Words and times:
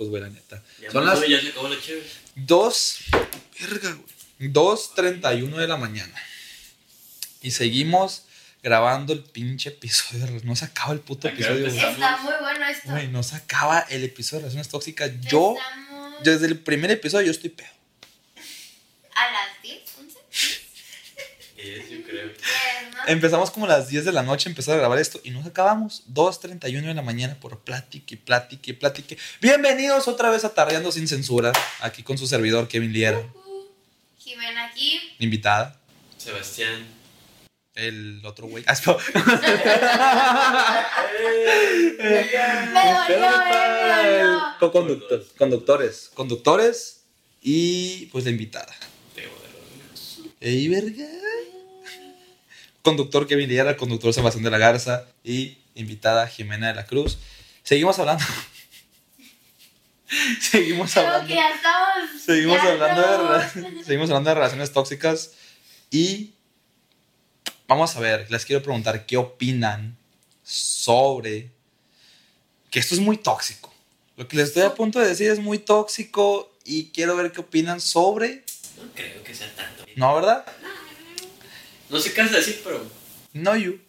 tóxicos, 0.00 0.08
güey, 0.08 0.22
la 0.22 0.28
neta. 0.30 0.62
Ya, 0.80 0.90
Son 0.90 1.04
las 1.06 1.26
ya 1.28 1.40
se 1.40 1.48
acabó 1.48 1.68
la 1.68 1.80
chévere. 1.80 2.06
2, 2.36 2.98
verga, 3.60 3.90
güey. 3.92 4.52
2.31 4.52 5.56
de 5.56 5.68
la 5.68 5.76
mañana. 5.76 6.14
Y 7.42 7.50
seguimos 7.50 8.24
grabando 8.62 9.12
el 9.12 9.22
pinche 9.22 9.68
episodio. 9.70 10.26
de- 10.26 10.44
No 10.44 10.56
se 10.56 10.64
acaba 10.64 10.92
el 10.94 11.00
puto 11.00 11.28
¿A 11.28 11.32
qué 11.32 11.44
hora 11.44 11.54
episodio, 11.54 11.80
güey. 11.82 11.92
Está 11.92 12.16
muy 12.18 12.32
bueno 12.40 12.66
esto. 12.66 12.90
Güey, 12.90 13.08
no 13.08 13.22
se 13.22 13.36
acaba 13.36 13.80
el 13.90 14.04
episodio 14.04 14.38
de 14.40 14.42
relaciones 14.44 14.68
tóxicas. 14.68 15.10
Yo, 15.20 15.54
Estamos 15.56 16.24
desde 16.24 16.46
el 16.46 16.58
primer 16.58 16.90
episodio, 16.90 17.26
yo 17.26 17.32
estoy 17.32 17.50
pedo. 17.50 17.68
a 19.14 19.30
las 19.32 19.62
10, 19.62 19.80
11. 19.98 20.18
Es, 21.58 21.90
yo 21.90 22.02
creo. 22.04 22.30
Empezamos 23.14 23.50
como 23.50 23.66
a 23.66 23.68
las 23.70 23.88
10 23.88 24.04
de 24.04 24.12
la 24.12 24.22
noche, 24.22 24.48
empezar 24.48 24.76
a 24.76 24.78
grabar 24.78 25.00
esto 25.00 25.20
y 25.24 25.30
nos 25.32 25.44
acabamos 25.44 26.04
2.31 26.14 26.82
de 26.86 26.94
la 26.94 27.02
mañana 27.02 27.36
por 27.40 27.58
plática 27.58 28.14
y 28.14 28.16
plática 28.16 28.70
y 28.70 28.72
plática. 28.74 29.16
Bienvenidos 29.40 30.06
otra 30.06 30.30
vez 30.30 30.44
a 30.44 30.54
Tardeando 30.54 30.92
Sin 30.92 31.08
Censura, 31.08 31.50
aquí 31.80 32.04
con 32.04 32.18
su 32.18 32.28
servidor 32.28 32.68
Kevin 32.68 32.92
Liera, 32.92 33.18
Uh, 33.18 33.64
Jimena 34.16 34.66
aquí. 34.66 35.00
invitada. 35.18 35.76
Sebastián. 36.18 36.86
El 37.74 38.24
otro 38.24 38.46
güey. 38.46 38.62
Ah, 38.68 38.74
no. 38.86 38.96
Me 41.98 42.92
dolió, 42.92 43.16
eh, 43.18 43.18
me 43.82 44.12
dolió. 44.22 44.40
Co-conductor- 44.60 45.26
conductores. 45.36 46.10
Conductores 46.14 47.00
y 47.42 48.06
pues 48.06 48.24
la 48.24 48.30
invitada. 48.30 48.72
Teo 49.16 49.30
de 49.30 49.48
los- 49.90 50.20
¡Ey, 50.40 50.68
verga! 50.68 51.08
Conductor 52.82 53.26
Kevin 53.26 53.48
Liera, 53.48 53.76
conductor 53.76 54.14
Sebastián 54.14 54.44
de 54.44 54.50
la 54.50 54.58
Garza 54.58 55.04
y 55.22 55.58
invitada 55.74 56.26
Jimena 56.26 56.68
de 56.68 56.74
la 56.74 56.86
Cruz. 56.86 57.18
Seguimos 57.62 57.98
hablando. 57.98 58.24
Seguimos 60.40 60.92
Creo 60.92 61.06
hablando. 61.06 61.28
que 61.28 61.34
ya 61.34 61.50
estamos. 61.50 62.22
Seguimos 62.24 62.62
ya 62.62 62.72
hablando, 62.72 63.38
de, 63.38 63.84
seguimos 63.84 64.10
hablando 64.10 64.30
de 64.30 64.34
relaciones 64.34 64.72
tóxicas 64.72 65.32
y 65.90 66.32
vamos 67.68 67.94
a 67.94 68.00
ver, 68.00 68.28
les 68.30 68.44
quiero 68.44 68.62
preguntar 68.62 69.06
qué 69.06 69.16
opinan 69.16 69.96
sobre 70.42 71.50
que 72.70 72.80
esto 72.80 72.94
es 72.94 73.00
muy 73.00 73.18
tóxico. 73.18 73.72
Lo 74.16 74.26
que 74.26 74.36
les 74.36 74.48
estoy 74.48 74.64
a 74.64 74.74
punto 74.74 74.98
de 74.98 75.08
decir 75.08 75.30
es 75.30 75.38
muy 75.38 75.58
tóxico 75.58 76.52
y 76.64 76.90
quiero 76.90 77.16
ver 77.16 77.32
qué 77.32 77.40
opinan 77.40 77.80
sobre... 77.80 78.44
No 78.76 78.90
creo 78.94 79.22
que 79.22 79.34
sea 79.34 79.54
tanto. 79.54 79.84
¿No, 79.96 80.14
verdad? 80.14 80.44
No 80.62 80.68
se 81.98 82.12
cansa 82.12 82.34
de 82.34 82.40
decir, 82.40 82.60
pero. 82.62 82.80
No 83.32 83.56
you. 83.56 83.80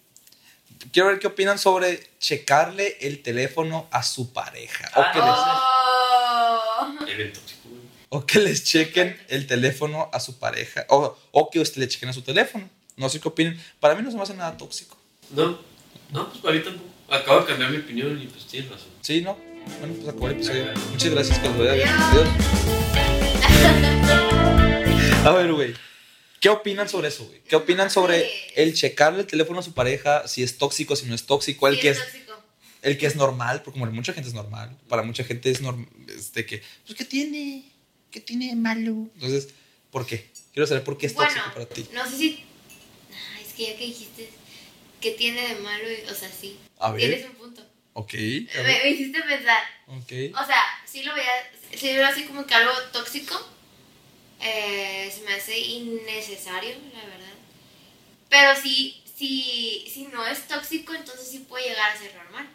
Quiero 0.92 1.10
ver 1.10 1.20
qué 1.20 1.28
opinan 1.28 1.60
sobre 1.60 2.10
checarle 2.20 2.98
el 3.02 3.22
teléfono 3.22 3.88
a 3.92 4.02
su 4.02 4.34
pareja. 4.34 4.90
O 4.96 5.04
que, 5.14 5.20
les, 5.20 5.28
Oh. 6.84 6.96
Güey. 7.06 7.34
o 8.10 8.26
que 8.26 8.40
les 8.40 8.64
chequen 8.64 9.16
el 9.28 9.46
teléfono 9.46 10.10
a 10.12 10.20
su 10.20 10.40
pareja. 10.40 10.86
O, 10.90 11.16
o 11.32 11.50
que 11.52 11.60
usted 11.60 11.80
le 11.82 11.88
chequen 11.88 12.10
a 12.10 12.14
su 12.14 12.24
teléfono. 12.24 12.68
No 12.98 13.10
sé 13.10 13.20
qué 13.20 13.28
opinen. 13.28 13.62
Para 13.80 13.94
mí 13.96 14.02
no 14.02 14.10
se 14.10 14.18
me 14.18 14.24
hace 14.24 14.34
nada 14.34 14.58
tóxico. 14.58 14.98
No. 15.30 15.60
No, 16.10 16.30
pues 16.30 16.40
para 16.42 16.56
mí 16.56 16.62
tampoco. 16.62 16.90
Acabo 17.10 17.42
de 17.42 17.46
cambiar 17.48 17.72
mi 17.72 17.78
opinión 17.78 18.20
y 18.22 18.26
pues 18.28 18.46
tienes 18.48 18.72
razón. 18.72 18.88
Sí, 19.02 19.22
¿no? 19.22 19.38
Bueno, 19.80 19.94
pues 19.96 20.08
acabó 20.08 20.28
el 20.28 20.34
episodio. 20.34 20.66
Muchas 20.92 21.10
gracias, 21.12 21.40
que. 21.40 21.48
Adiós. 21.48 21.90
Adiós. 21.90 22.28
A 25.26 25.32
ver, 25.32 25.54
güey. 25.54 25.74
¿Qué 26.42 26.50
opinan 26.50 26.90
sobre 26.90 27.10
eso, 27.10 27.26
güey? 27.26 27.40
¿Qué 27.42 27.56
opinan 27.56 27.92
sobre 27.92 28.28
el 28.56 28.74
checarle 28.74 29.20
el 29.22 29.28
teléfono 29.28 29.60
a 29.60 29.64
su 29.64 29.74
pareja? 29.74 30.28
Si 30.28 30.42
es 30.42 30.58
tóxico, 30.58 30.96
si 30.96 31.06
no 31.06 31.14
es 31.14 31.28
tóxico. 31.28 31.68
El 31.68 31.76
Sí, 31.76 31.82
que 31.82 31.90
es 31.90 32.00
tóxico. 32.00 32.44
el 32.82 32.98
que 32.98 33.06
es 33.06 33.16
normal, 33.16 33.62
porque 33.62 33.80
como 33.80 33.92
mucha 33.92 34.12
gente 34.12 34.28
es 34.28 34.34
normal. 34.34 34.76
Para 34.90 35.04
mucha 35.04 35.24
gente 35.24 35.52
es 35.52 35.62
normal. 35.62 35.88
Este 36.10 36.48
que, 36.48 36.64
pues, 36.88 36.98
¿qué 36.98 37.06
tiene? 37.06 37.72
¿Qué 38.10 38.22
tiene 38.22 38.48
de 38.48 38.56
malo? 38.56 39.08
Entonces, 39.14 39.50
¿por 39.92 40.08
qué? 40.08 40.32
Quiero 40.52 40.66
saber 40.66 40.84
por 40.84 40.98
qué 40.98 41.06
es 41.06 41.14
Bueno, 41.14 41.32
tóxico 41.32 41.54
para 41.54 41.66
ti. 41.68 41.88
no 41.94 42.10
sé 42.10 42.18
si. 42.18 42.44
Ay, 43.38 43.44
es 43.48 43.54
que 43.54 43.68
ya 43.68 43.78
que 43.78 43.86
dijiste 43.86 44.30
que 45.00 45.12
tiene 45.12 45.48
de 45.48 45.56
malo, 45.62 45.84
o 46.12 46.16
sea, 46.16 46.30
sí. 46.32 46.58
A 46.80 46.92
ver. 46.92 47.02
Tienes 47.02 47.26
un 47.30 47.36
punto. 47.36 47.64
Ok. 47.94 48.14
Me, 48.14 48.90
hiciste 48.90 49.22
pensar. 49.22 49.64
Ok. 49.86 50.12
O 50.42 50.46
sea, 50.48 50.64
sí 50.88 51.04
lo 51.04 51.14
veía, 51.14 51.30
sí 51.78 51.88
lo 51.90 51.94
veo 51.94 52.08
así 52.08 52.24
como 52.24 52.48
que 52.48 52.56
algo 52.56 52.72
tóxico. 52.92 53.48
Eh, 54.42 55.12
se 55.14 55.22
me 55.22 55.34
hace 55.36 55.58
innecesario, 55.58 56.76
la 56.94 57.06
verdad. 57.06 57.34
Pero 58.30 58.60
sí, 58.62 59.04
sí, 59.18 59.88
si 59.94 60.06
no 60.08 60.26
es 60.26 60.48
tóxico, 60.48 60.94
entonces 60.94 61.28
sí 61.28 61.40
puede 61.48 61.70
llegar 61.70 61.92
a 61.92 61.98
ser 61.98 62.16
normal. 62.16 62.48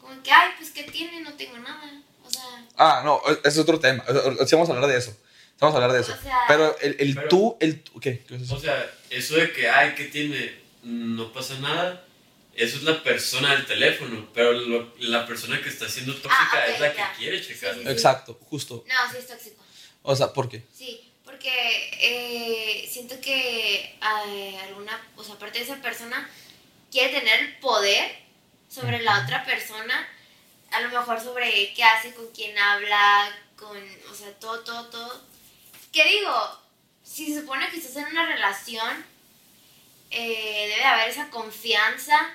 Como 0.00 0.22
que, 0.22 0.30
ay, 0.32 0.52
pues 0.58 0.70
¿qué 0.70 0.84
tiene? 0.84 1.20
No 1.20 1.34
tengo 1.34 1.58
nada. 1.58 2.00
O 2.24 2.30
sea, 2.30 2.42
Ah, 2.76 3.02
no, 3.04 3.20
ese 3.26 3.48
es 3.48 3.58
otro 3.58 3.78
tema. 3.80 4.04
Sí, 4.46 4.54
vamos 4.54 4.68
a 4.70 4.72
hablar 4.74 4.88
de 4.90 4.98
eso. 4.98 5.10
Sí, 5.10 5.16
Vamos 5.60 5.74
a 5.74 5.78
hablar 5.84 5.92
de 5.92 6.00
eso. 6.00 6.12
O 6.18 6.22
sea- 6.22 6.40
Pero 6.48 6.76
el, 6.80 6.96
el 6.98 7.14
Pero- 7.14 7.28
tú, 7.28 7.56
el 7.60 7.80
tú. 7.82 8.00
¿Qué? 8.00 8.24
¿Qué 8.26 8.36
es 8.36 8.42
eso? 8.42 8.56
O 8.56 8.60
sea, 8.60 8.90
eso 9.10 9.36
de 9.36 9.52
que, 9.52 9.68
ay, 9.68 9.94
¿qué 9.94 10.04
tiene? 10.06 10.58
No 10.82 11.32
pasa 11.32 11.54
nada. 11.60 12.04
Eso 12.54 12.76
es 12.78 12.82
la 12.82 13.02
persona 13.02 13.52
del 13.54 13.64
teléfono. 13.66 14.28
Pero 14.34 14.52
lo- 14.52 14.94
la 14.98 15.26
persona 15.26 15.60
que 15.62 15.68
está 15.68 15.88
siendo 15.88 16.12
tóxica 16.14 16.34
Ah, 16.52 16.64
ok, 16.68 16.74
es 16.74 16.80
la 16.80 16.90
que 16.92 16.98
ya. 16.98 17.12
quiere 17.16 17.40
checar. 17.42 17.74
Sí, 17.74 17.80
sí, 17.82 17.88
Exacto, 17.88 18.38
justo. 18.48 18.84
no, 18.86 19.12
sí 19.12 19.18
es 19.18 19.26
tóxico. 19.28 19.63
O 20.06 20.14
sea, 20.14 20.34
¿por 20.34 20.50
qué? 20.50 20.62
Sí, 20.70 21.10
porque 21.24 21.50
eh, 21.98 22.86
siento 22.86 23.18
que 23.22 23.96
eh, 24.28 24.58
alguna, 24.68 25.00
o 25.16 25.24
sea, 25.24 25.34
aparte 25.34 25.58
de 25.58 25.64
esa 25.64 25.76
persona 25.76 26.28
quiere 26.90 27.18
tener 27.18 27.40
el 27.40 27.56
poder 27.56 28.14
sobre 28.68 29.00
la 29.00 29.24
otra 29.24 29.42
persona, 29.46 30.06
a 30.72 30.80
lo 30.82 30.90
mejor 30.90 31.22
sobre 31.22 31.72
qué 31.72 31.82
hace, 31.82 32.12
con 32.12 32.26
quién 32.32 32.56
habla, 32.58 33.34
con, 33.56 33.78
o 34.10 34.14
sea, 34.14 34.30
todo, 34.38 34.60
todo, 34.60 34.90
todo. 34.90 35.22
¿Qué 35.90 36.04
digo? 36.04 36.60
Si 37.02 37.32
se 37.32 37.40
supone 37.40 37.70
que 37.70 37.78
estás 37.78 37.96
en 37.96 38.04
una 38.04 38.26
relación, 38.26 39.06
eh, 40.10 40.68
debe 40.68 40.84
haber 40.84 41.08
esa 41.08 41.30
confianza 41.30 42.30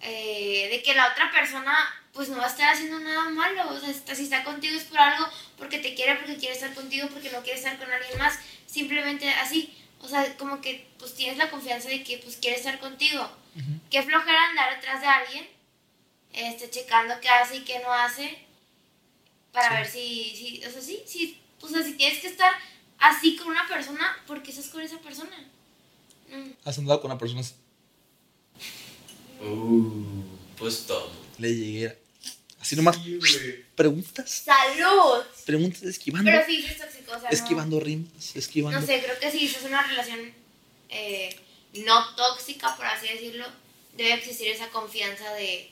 eh, 0.00 0.68
de 0.72 0.82
que 0.82 0.94
la 0.94 1.12
otra 1.12 1.30
persona 1.30 2.03
pues 2.14 2.28
no 2.28 2.36
va 2.38 2.44
a 2.44 2.48
estar 2.48 2.72
haciendo 2.72 2.98
nada 3.00 3.28
malo. 3.30 3.68
O 3.70 3.78
sea, 3.80 3.90
está- 3.90 4.14
si 4.14 4.22
está 4.24 4.44
contigo 4.44 4.76
es 4.76 4.84
por 4.84 4.98
algo, 4.98 5.26
porque 5.58 5.78
te 5.78 5.94
quiere, 5.94 6.14
porque 6.16 6.36
quiere 6.36 6.54
estar 6.54 6.72
contigo, 6.74 7.08
porque 7.12 7.30
no 7.30 7.42
quiere 7.42 7.58
estar 7.58 7.78
con 7.78 7.90
alguien 7.90 8.18
más. 8.18 8.38
Simplemente 8.66 9.28
así. 9.30 9.74
O 10.00 10.08
sea, 10.08 10.36
como 10.36 10.60
que 10.60 10.86
pues 10.98 11.14
tienes 11.14 11.38
la 11.38 11.50
confianza 11.50 11.88
de 11.88 12.02
que 12.04 12.18
pues 12.18 12.36
quiere 12.36 12.56
estar 12.56 12.78
contigo. 12.78 13.28
Qué 13.90 14.02
flojera 14.02 14.48
andar 14.50 14.70
atrás 14.74 15.00
de 15.00 15.06
alguien, 15.06 15.46
este, 16.32 16.68
checando 16.70 17.14
qué 17.20 17.28
hace 17.28 17.56
y 17.56 17.60
qué 17.64 17.78
no 17.80 17.92
hace, 17.92 18.38
para 19.52 19.68
Sí. 19.68 19.74
ver 19.76 19.86
si, 19.86 20.36
si, 20.36 20.64
o 20.66 20.70
sea, 20.70 20.82
sí, 20.82 21.02
sí, 21.06 21.40
o 21.60 21.68
sea, 21.68 21.82
si 21.82 21.92
tienes 21.94 22.18
que 22.20 22.26
estar 22.26 22.52
así 22.98 23.36
con 23.36 23.48
una 23.48 23.66
persona, 23.68 24.16
¿por 24.26 24.42
qué 24.42 24.50
estás 24.50 24.68
con 24.68 24.82
esa 24.82 24.98
persona? 24.98 25.36
Mm. 26.28 26.50
¿Has 26.64 26.78
andado 26.78 27.00
con 27.00 27.10
una 27.12 27.18
persona 27.18 27.40
así? 27.42 27.54
Uh, 29.40 30.22
pues 30.56 30.86
todo. 30.86 31.10
Le 31.38 31.54
llegué. 31.54 31.98
Así 32.64 32.76
nomás. 32.76 32.96
Sí. 32.96 33.62
Preguntas. 33.76 34.30
¡Salud! 34.30 35.22
Preguntas 35.44 35.82
esquivando. 35.82 36.30
Pero 36.30 36.46
sí, 36.46 36.62
sí 36.62 36.68
es 36.68 36.78
tóxico, 36.78 37.12
o 37.12 37.20
sea, 37.20 37.28
no- 37.30 37.36
esquivando 37.36 37.78
rimas. 37.78 38.34
Esquivando. 38.34 38.80
No 38.80 38.86
sé, 38.86 39.02
creo 39.02 39.18
que 39.20 39.30
si 39.30 39.44
es 39.44 39.62
una 39.64 39.86
relación 39.86 40.32
eh, 40.88 41.36
no 41.74 42.14
tóxica, 42.16 42.74
por 42.74 42.86
así 42.86 43.06
decirlo, 43.06 43.44
debe 43.98 44.14
existir 44.14 44.48
esa 44.48 44.70
confianza 44.70 45.30
de, 45.34 45.70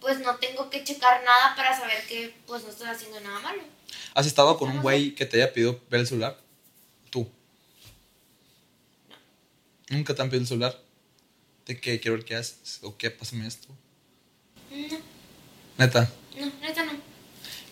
pues 0.00 0.18
no 0.20 0.36
tengo 0.36 0.70
que 0.70 0.82
checar 0.84 1.22
nada 1.22 1.54
para 1.54 1.76
saber 1.78 2.06
que 2.06 2.34
pues 2.46 2.62
no 2.64 2.70
estoy 2.70 2.88
haciendo 2.88 3.20
nada 3.20 3.38
malo. 3.40 3.62
¿Has 4.14 4.26
estado 4.26 4.56
con 4.56 4.70
un 4.70 4.80
güey 4.80 5.14
que 5.14 5.26
te 5.26 5.36
haya 5.42 5.52
pedido 5.52 5.78
ver 5.90 6.00
el 6.00 6.06
celular? 6.06 6.40
Tú. 7.10 7.28
¿Nunca 9.90 10.14
te 10.14 10.22
han 10.22 10.30
pedido 10.30 10.44
el 10.44 10.48
celular? 10.48 10.82
¿De 11.66 11.78
qué 11.78 12.00
quiero 12.00 12.16
ver 12.16 12.24
qué 12.24 12.36
haces? 12.36 12.78
¿O 12.80 12.96
qué? 12.96 13.10
Pásame 13.10 13.46
esto. 13.46 13.68
No, 14.70 15.15
Neta. 15.78 16.10
no, 16.38 16.46
neta 16.60 16.84
no. 16.84 16.92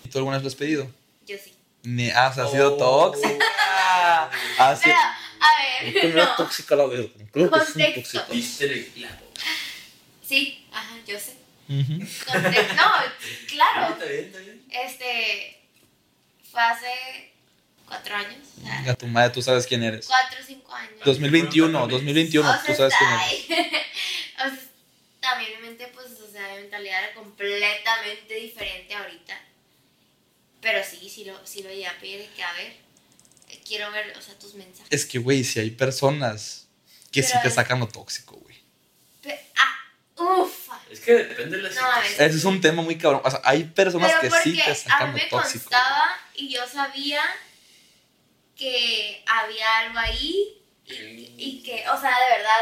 ¿Y 0.04 0.08
tú 0.08 0.18
alguna 0.18 0.36
vez 0.36 0.42
lo 0.44 0.48
has 0.48 0.54
pedido? 0.54 0.90
Yo 1.26 1.36
sí. 1.42 1.54
Ni, 1.82 2.10
ah, 2.10 2.28
o 2.30 2.34
sea, 2.34 2.44
ha 2.44 2.50
sido 2.50 2.74
Oh. 2.74 3.10
tóxica. 3.10 3.28
Ha 4.58 4.76
sido- 4.76 4.94
Pero, 4.94 4.98
a 4.98 5.84
¿Por 5.84 5.92
ver, 5.92 6.00
qué 6.02 6.08
no 6.16 6.36
tóxica 6.36 6.76
la 6.76 6.86
verga? 6.86 7.08
Creo 7.32 7.50
que 7.50 7.58
es 7.58 7.64
tóxica. 8.12 8.26
Sí, 10.26 10.66
ajá, 10.72 10.96
yo 11.06 11.18
sé. 11.18 11.34
Ujú. 11.68 11.92
Conte- 12.26 12.68
No, 12.74 12.84
claro. 13.48 13.92
Está 13.94 14.04
bien, 14.06 14.24
está 14.24 14.38
bien. 14.38 14.64
Este, 14.70 15.60
fue 16.50 16.60
hace 16.62 17.32
cuatro 17.86 18.14
años. 18.16 18.38
ah, 18.66 18.76
Venga, 18.80 18.94
tu 18.94 19.06
madre, 19.06 19.30
tú 19.30 19.42
sabes 19.42 19.66
quién 19.66 19.82
eres. 19.82 20.06
Cuatro 20.06 20.38
o 20.42 20.46
cinco 20.46 20.74
años. 20.74 21.00
2021, 21.04 21.86
2021, 21.86 22.48
O 22.48 22.52
sea, 22.52 22.62
tú 22.64 22.74
sabes 22.74 22.94
quién 22.98 23.10
eres. 23.10 23.74
o 24.36 24.48
sea, 24.56 24.58
también 25.24 25.60
mi 25.60 25.68
mente, 25.68 25.88
pues, 25.94 26.06
o 26.20 26.30
sea, 26.30 26.48
mi 26.54 26.62
mentalidad 26.62 27.04
era 27.04 27.14
completamente 27.14 28.34
diferente 28.34 28.94
ahorita. 28.94 29.40
Pero 30.60 30.82
sí, 30.88 31.08
sí 31.10 31.24
lo, 31.24 31.46
sí 31.46 31.62
lo 31.62 31.68
llegué 31.70 31.86
a 31.86 31.98
pedir 31.98 32.28
que, 32.30 32.42
a 32.42 32.52
ver, 32.54 32.76
eh, 33.50 33.60
quiero 33.66 33.90
ver, 33.90 34.16
o 34.16 34.20
sea, 34.22 34.38
tus 34.38 34.54
mensajes. 34.54 34.86
Es 34.90 35.04
que, 35.06 35.18
güey, 35.18 35.44
si 35.44 35.60
hay 35.60 35.70
personas 35.70 36.68
que 37.12 37.22
sí 37.22 37.32
te 37.42 37.48
es- 37.48 37.54
sacan 37.54 37.80
lo 37.80 37.88
tóxico, 37.88 38.36
güey. 38.36 38.54
Ah, 39.56 40.22
ufa. 40.22 40.80
Es 40.90 41.00
que 41.00 41.12
depende 41.14 41.56
de 41.58 41.62
la 41.64 41.68
No, 41.70 41.74
situación. 41.74 42.04
a 42.04 42.18
ver. 42.18 42.28
Ese 42.30 42.38
es 42.38 42.44
un 42.44 42.60
tema 42.60 42.82
muy 42.82 42.96
cabrón. 42.98 43.20
O 43.24 43.30
sea, 43.30 43.40
hay 43.44 43.64
personas 43.64 44.12
Pero 44.20 44.32
que 44.34 44.40
sí 44.42 44.54
te 44.56 44.70
a 44.70 44.74
sacan 44.74 45.12
mí 45.12 45.18
lo 45.20 45.24
me 45.24 45.30
tóxico. 45.30 45.64
constaba 45.64 46.04
y 46.34 46.48
yo 46.50 46.66
sabía 46.68 47.22
que 48.56 49.22
había 49.26 49.78
algo 49.78 49.98
ahí 49.98 50.62
y, 50.86 51.34
y 51.38 51.62
que, 51.64 51.88
o 51.88 52.00
sea, 52.00 52.10
de 52.10 52.36
verdad, 52.36 52.60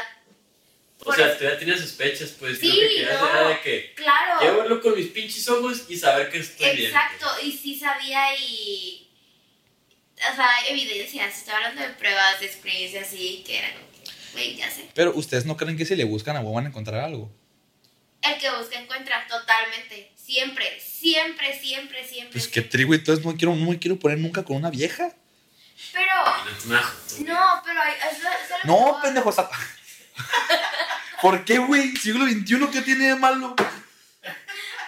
O 1.04 1.12
sea, 1.12 1.36
tú 1.36 1.44
ya 1.44 1.58
tienes 1.58 1.80
sospechas, 1.80 2.30
pues 2.38 2.58
Sí, 2.60 2.68
lo 2.68 2.74
que 2.74 2.88
querías 2.88 3.20
no. 3.20 3.28
era 3.28 3.48
de 3.48 3.60
que 3.60 3.94
claro. 3.94 4.38
quiero 4.38 4.56
verlo 4.58 4.80
con 4.80 4.94
mis 4.94 5.08
pinches 5.08 5.48
ojos 5.48 5.84
y 5.88 5.96
saber 5.98 6.30
que 6.30 6.38
estoy 6.38 6.76
bien. 6.76 6.86
Exacto, 6.90 7.26
y 7.42 7.52
sí 7.52 7.78
sabía 7.78 8.36
y. 8.38 9.08
O 10.32 10.36
sea, 10.36 10.48
evidencias, 10.68 11.36
estoy 11.38 11.54
hablando 11.54 11.82
de 11.82 11.88
pruebas, 11.90 12.38
de 12.38 12.46
experiencias 12.46 13.08
así, 13.08 13.42
que 13.44 13.58
eran 13.58 13.72
como 13.72 13.86
que, 13.92 14.10
güey, 14.32 14.56
ya 14.56 14.70
sé. 14.70 14.88
Pero 14.94 15.12
ustedes 15.16 15.44
no 15.44 15.56
creen 15.56 15.76
que 15.76 15.84
si 15.84 15.96
le 15.96 16.04
buscan 16.04 16.36
a 16.36 16.40
huevo 16.40 16.52
van 16.54 16.66
a 16.66 16.68
encontrar 16.68 17.00
algo. 17.00 17.28
El 18.22 18.38
que 18.38 18.48
busca 18.52 18.78
encuentra, 18.78 19.26
totalmente. 19.26 20.12
Siempre, 20.14 20.78
siempre, 20.80 21.58
siempre, 21.58 22.06
siempre. 22.06 22.30
Pues 22.32 22.46
qué 22.46 22.62
trigo, 22.62 22.94
entonces 22.94 23.24
no, 23.24 23.36
quiero, 23.36 23.56
no 23.56 23.68
me 23.70 23.78
quiero 23.80 23.98
poner 23.98 24.18
nunca 24.18 24.44
con 24.44 24.56
una 24.56 24.70
vieja. 24.70 25.12
Pero, 25.92 26.14
No 26.68 27.62
pero 27.64 27.80
eso, 27.82 28.28
eso 28.28 28.54
No, 28.62 29.00
pendejo. 29.02 29.32
sea, 29.32 29.50
¿Por 31.22 31.44
qué, 31.44 31.58
güey? 31.58 31.96
Siglo 31.96 32.26
XXI, 32.26 32.66
¿qué 32.72 32.82
tiene 32.82 33.06
de 33.06 33.16
malo? 33.16 33.54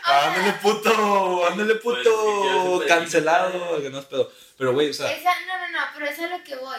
Ándale, 0.03 0.53
puto. 0.55 1.47
Ándale, 1.49 1.77
Pues, 1.77 1.99
puto. 1.99 2.73
un 2.81 2.87
Cancelado. 2.87 3.81
Que 3.83 3.89
no 3.89 4.01
es 4.01 4.05
pedo. 4.05 4.31
Pero, 4.59 4.73
güey, 4.75 4.91
o 4.91 4.95
sea. 4.95 5.11
Esa, 5.13 5.31
no, 5.47 5.57
no, 5.59 5.69
no, 5.71 5.79
pero 5.95 6.07
eso 6.07 6.25
es 6.27 6.33
a 6.33 6.37
lo 6.37 6.45
que 6.45 6.57
voy. 6.57 6.79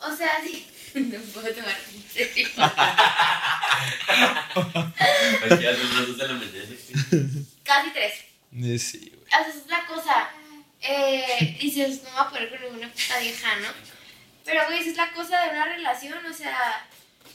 O 0.00 0.14
sea, 0.14 0.40
sí. 0.44 0.66
No 0.94 1.18
puedo 1.32 1.48
tomar 1.54 1.76
en 1.94 2.02
serio. 2.10 2.48
Pues. 2.54 2.70
Casi 7.64 7.90
tres. 7.90 8.14
eh, 8.52 8.78
Sí, 8.78 9.12
güey. 9.14 9.24
O 9.24 9.28
sea, 9.28 9.40
esa 9.40 9.58
es 9.58 9.66
la 9.68 9.86
cosa. 9.86 10.30
Eh, 10.80 11.56
dices, 11.60 12.02
no 12.02 12.10
me 12.10 12.16
voy 12.16 12.20
a 12.26 12.30
poner 12.30 12.50
con 12.50 12.60
ninguna 12.62 12.88
puta 12.92 13.18
vieja, 13.20 13.56
¿no? 13.56 13.68
Pero, 14.44 14.64
güey, 14.66 14.80
esa 14.80 14.90
es 14.90 14.96
la 14.96 15.12
cosa 15.12 15.40
de 15.44 15.50
una 15.50 15.64
relación. 15.66 16.24
O 16.26 16.32
sea, 16.32 16.86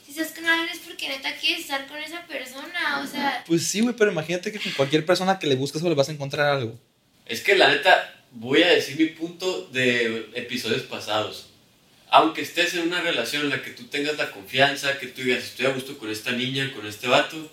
si 0.04 0.10
estás 0.10 0.32
con 0.36 0.46
alguien 0.46 0.68
es 0.68 0.80
porque 0.80 1.08
neta 1.08 1.34
quieres 1.36 1.60
estar 1.60 1.86
con 1.86 1.96
esa 1.98 2.26
persona. 2.26 3.00
O 3.02 3.06
sea, 3.06 3.42
Pues 3.46 3.66
sí, 3.66 3.80
güey, 3.80 3.94
pero 3.96 4.12
imagínate 4.12 4.52
que 4.52 4.60
con 4.60 4.72
cualquier 4.72 5.06
persona 5.06 5.38
que 5.38 5.46
le 5.46 5.56
buscas 5.56 5.82
le 5.82 5.94
vas 5.94 6.08
a 6.08 6.12
encontrar 6.12 6.46
algo. 6.46 6.78
Es 7.26 7.40
que 7.40 7.56
la 7.56 7.68
neta, 7.68 8.14
voy 8.32 8.62
a 8.62 8.68
decir 8.68 8.98
mi 8.98 9.06
punto 9.06 9.66
de 9.68 10.30
episodios 10.34 10.82
pasados. 10.82 11.50
Aunque 12.10 12.42
estés 12.42 12.74
en 12.74 12.82
una 12.82 13.00
relación 13.00 13.44
en 13.44 13.50
la 13.50 13.62
que 13.62 13.70
tú 13.70 13.84
tengas 13.84 14.16
la 14.18 14.30
confianza, 14.30 14.98
que 14.98 15.08
tú 15.08 15.22
digas, 15.22 15.42
estoy 15.42 15.66
a 15.66 15.70
gusto 15.70 15.98
con 15.98 16.10
esta 16.10 16.32
niña, 16.32 16.72
con 16.72 16.86
este 16.86 17.08
vato, 17.08 17.50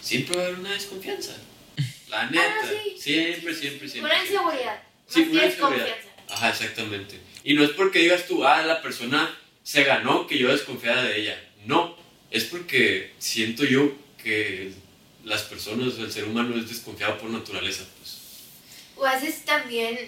siempre 0.00 0.36
va 0.36 0.42
a 0.44 0.46
haber 0.46 0.60
una 0.60 0.72
desconfianza. 0.72 1.32
La 2.08 2.30
neta. 2.30 2.42
ah, 2.62 2.66
sí. 2.66 2.96
Siempre, 2.98 3.54
siempre, 3.54 3.86
siempre. 3.88 4.12
Una 4.12 4.22
inseguridad. 4.24 4.82
Sí, 5.06 5.20
Más 5.20 5.28
una 5.28 5.44
inseguridad. 5.44 5.96
Ajá, 6.30 6.50
exactamente. 6.50 7.20
Y 7.44 7.54
no 7.54 7.64
es 7.64 7.70
porque 7.70 7.98
digas 7.98 8.26
tú, 8.26 8.46
ah, 8.46 8.62
la 8.62 8.80
persona 8.80 9.34
se 9.62 9.84
ganó 9.84 10.26
que 10.26 10.38
yo 10.38 10.48
desconfiara 10.48 11.02
de 11.02 11.20
ella. 11.20 11.47
No, 11.68 11.94
es 12.30 12.44
porque 12.44 13.12
siento 13.18 13.62
yo 13.62 13.92
que 14.22 14.72
las 15.22 15.42
personas, 15.42 15.98
el 15.98 16.10
ser 16.10 16.24
humano 16.24 16.56
es 16.56 16.66
desconfiado 16.66 17.18
por 17.18 17.28
naturaleza, 17.28 17.84
pues. 17.98 18.20
O 18.96 19.04
haces 19.04 19.44
también, 19.44 19.98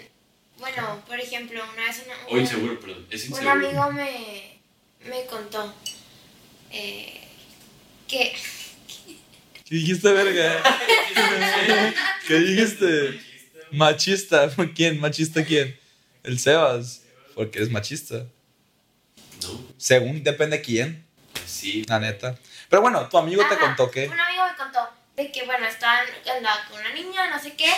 bueno, 0.58 1.04
por 1.06 1.20
ejemplo, 1.20 1.62
una 1.74 1.84
vez 1.84 2.02
una, 2.06 2.14
O 2.28 2.38
inseguro, 2.38 2.80
perdón. 2.80 3.06
Es 3.10 3.24
un 3.24 3.32
inseguro. 3.32 3.50
amigo 3.50 3.92
me, 3.92 4.58
me 5.06 5.26
contó 5.26 5.74
eh, 6.70 7.20
que 8.08 8.32
¿Qué 9.66 9.74
dijiste, 9.74 10.10
verga? 10.14 10.62
¿Qué 12.26 12.40
dijiste? 12.40 13.20
Machista. 13.70 14.50
¿Quién? 14.74 14.98
¿Machista 14.98 15.44
quién? 15.44 15.78
El 16.22 16.38
Sebas. 16.38 17.02
Porque 17.34 17.58
eres 17.58 17.70
machista. 17.70 18.26
No, 19.42 19.66
Según, 19.76 20.24
depende 20.24 20.56
de 20.56 20.62
quién, 20.62 21.04
sí. 21.50 21.84
la 21.88 21.98
neta. 21.98 22.34
Pero 22.68 22.82
bueno, 22.82 23.08
tu 23.08 23.18
amigo 23.18 23.42
te 23.48 23.58
contó 23.58 23.90
que. 23.90 24.08
Un 24.08 24.20
amigo 24.20 24.44
me 24.48 24.56
contó 24.56 24.88
de 25.16 25.30
que, 25.32 25.44
bueno, 25.44 25.66
estaban 25.66 26.06
andaba 26.36 26.64
con 26.70 26.78
una 26.80 26.90
niña, 26.92 27.28
no 27.28 27.38
sé 27.38 27.54
qué, 27.54 27.70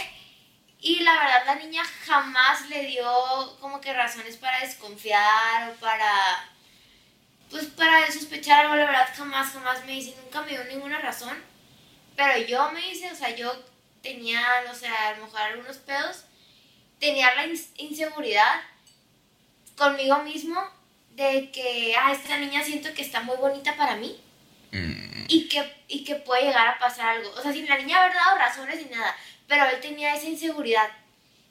y 0.78 1.00
la 1.00 1.12
verdad 1.14 1.42
la 1.46 1.54
niña 1.56 1.82
jamás 2.06 2.69
le 2.69 2.86
dio 2.86 3.56
como 3.60 3.80
que 3.80 3.92
razones 3.92 4.36
para 4.36 4.60
desconfiar 4.60 5.70
o 5.70 5.74
para, 5.80 6.48
pues 7.50 7.66
para 7.66 8.10
sospechar 8.10 8.60
algo, 8.60 8.76
la 8.76 8.86
verdad 8.86 9.08
jamás, 9.16 9.52
jamás 9.52 9.84
me 9.84 9.92
dice, 9.92 10.14
nunca 10.22 10.42
me 10.42 10.50
dio 10.50 10.64
ninguna 10.64 10.98
razón, 11.00 11.36
pero 12.16 12.36
yo 12.46 12.70
me 12.72 12.80
dice, 12.80 13.10
o 13.10 13.14
sea, 13.16 13.30
yo 13.34 13.52
tenía, 14.02 14.40
no 14.66 14.74
sé, 14.74 14.86
a 14.88 15.16
lo 15.16 15.24
mejor 15.24 15.40
algunos 15.40 15.76
pedos, 15.78 16.24
tenía 17.00 17.34
la 17.34 17.46
ins- 17.46 17.70
inseguridad 17.76 18.60
conmigo 19.76 20.19
mismo 20.22 20.62
de 21.16 21.50
que, 21.50 21.94
ah, 21.96 22.12
esta 22.12 22.38
niña 22.38 22.64
siento 22.64 22.92
que 22.94 23.02
está 23.02 23.20
muy 23.20 23.36
bonita 23.36 23.76
para 23.76 23.96
mí 23.96 24.16
Mm, 24.72 25.26
y 25.28 25.48
que, 25.48 25.62
y 25.86 26.02
que 26.02 26.16
puede 26.16 26.44
llegar 26.46 26.66
a 26.66 26.78
pasar 26.78 27.16
algo. 27.16 27.30
O 27.36 27.42
sea, 27.42 27.52
sin 27.52 27.66
la 27.68 27.76
niña 27.76 28.02
haber 28.02 28.14
dado 28.14 28.38
razones 28.38 28.76
ni 28.82 28.90
nada, 28.90 29.14
pero 29.46 29.64
él 29.66 29.80
tenía 29.80 30.14
esa 30.14 30.26
inseguridad. 30.26 30.88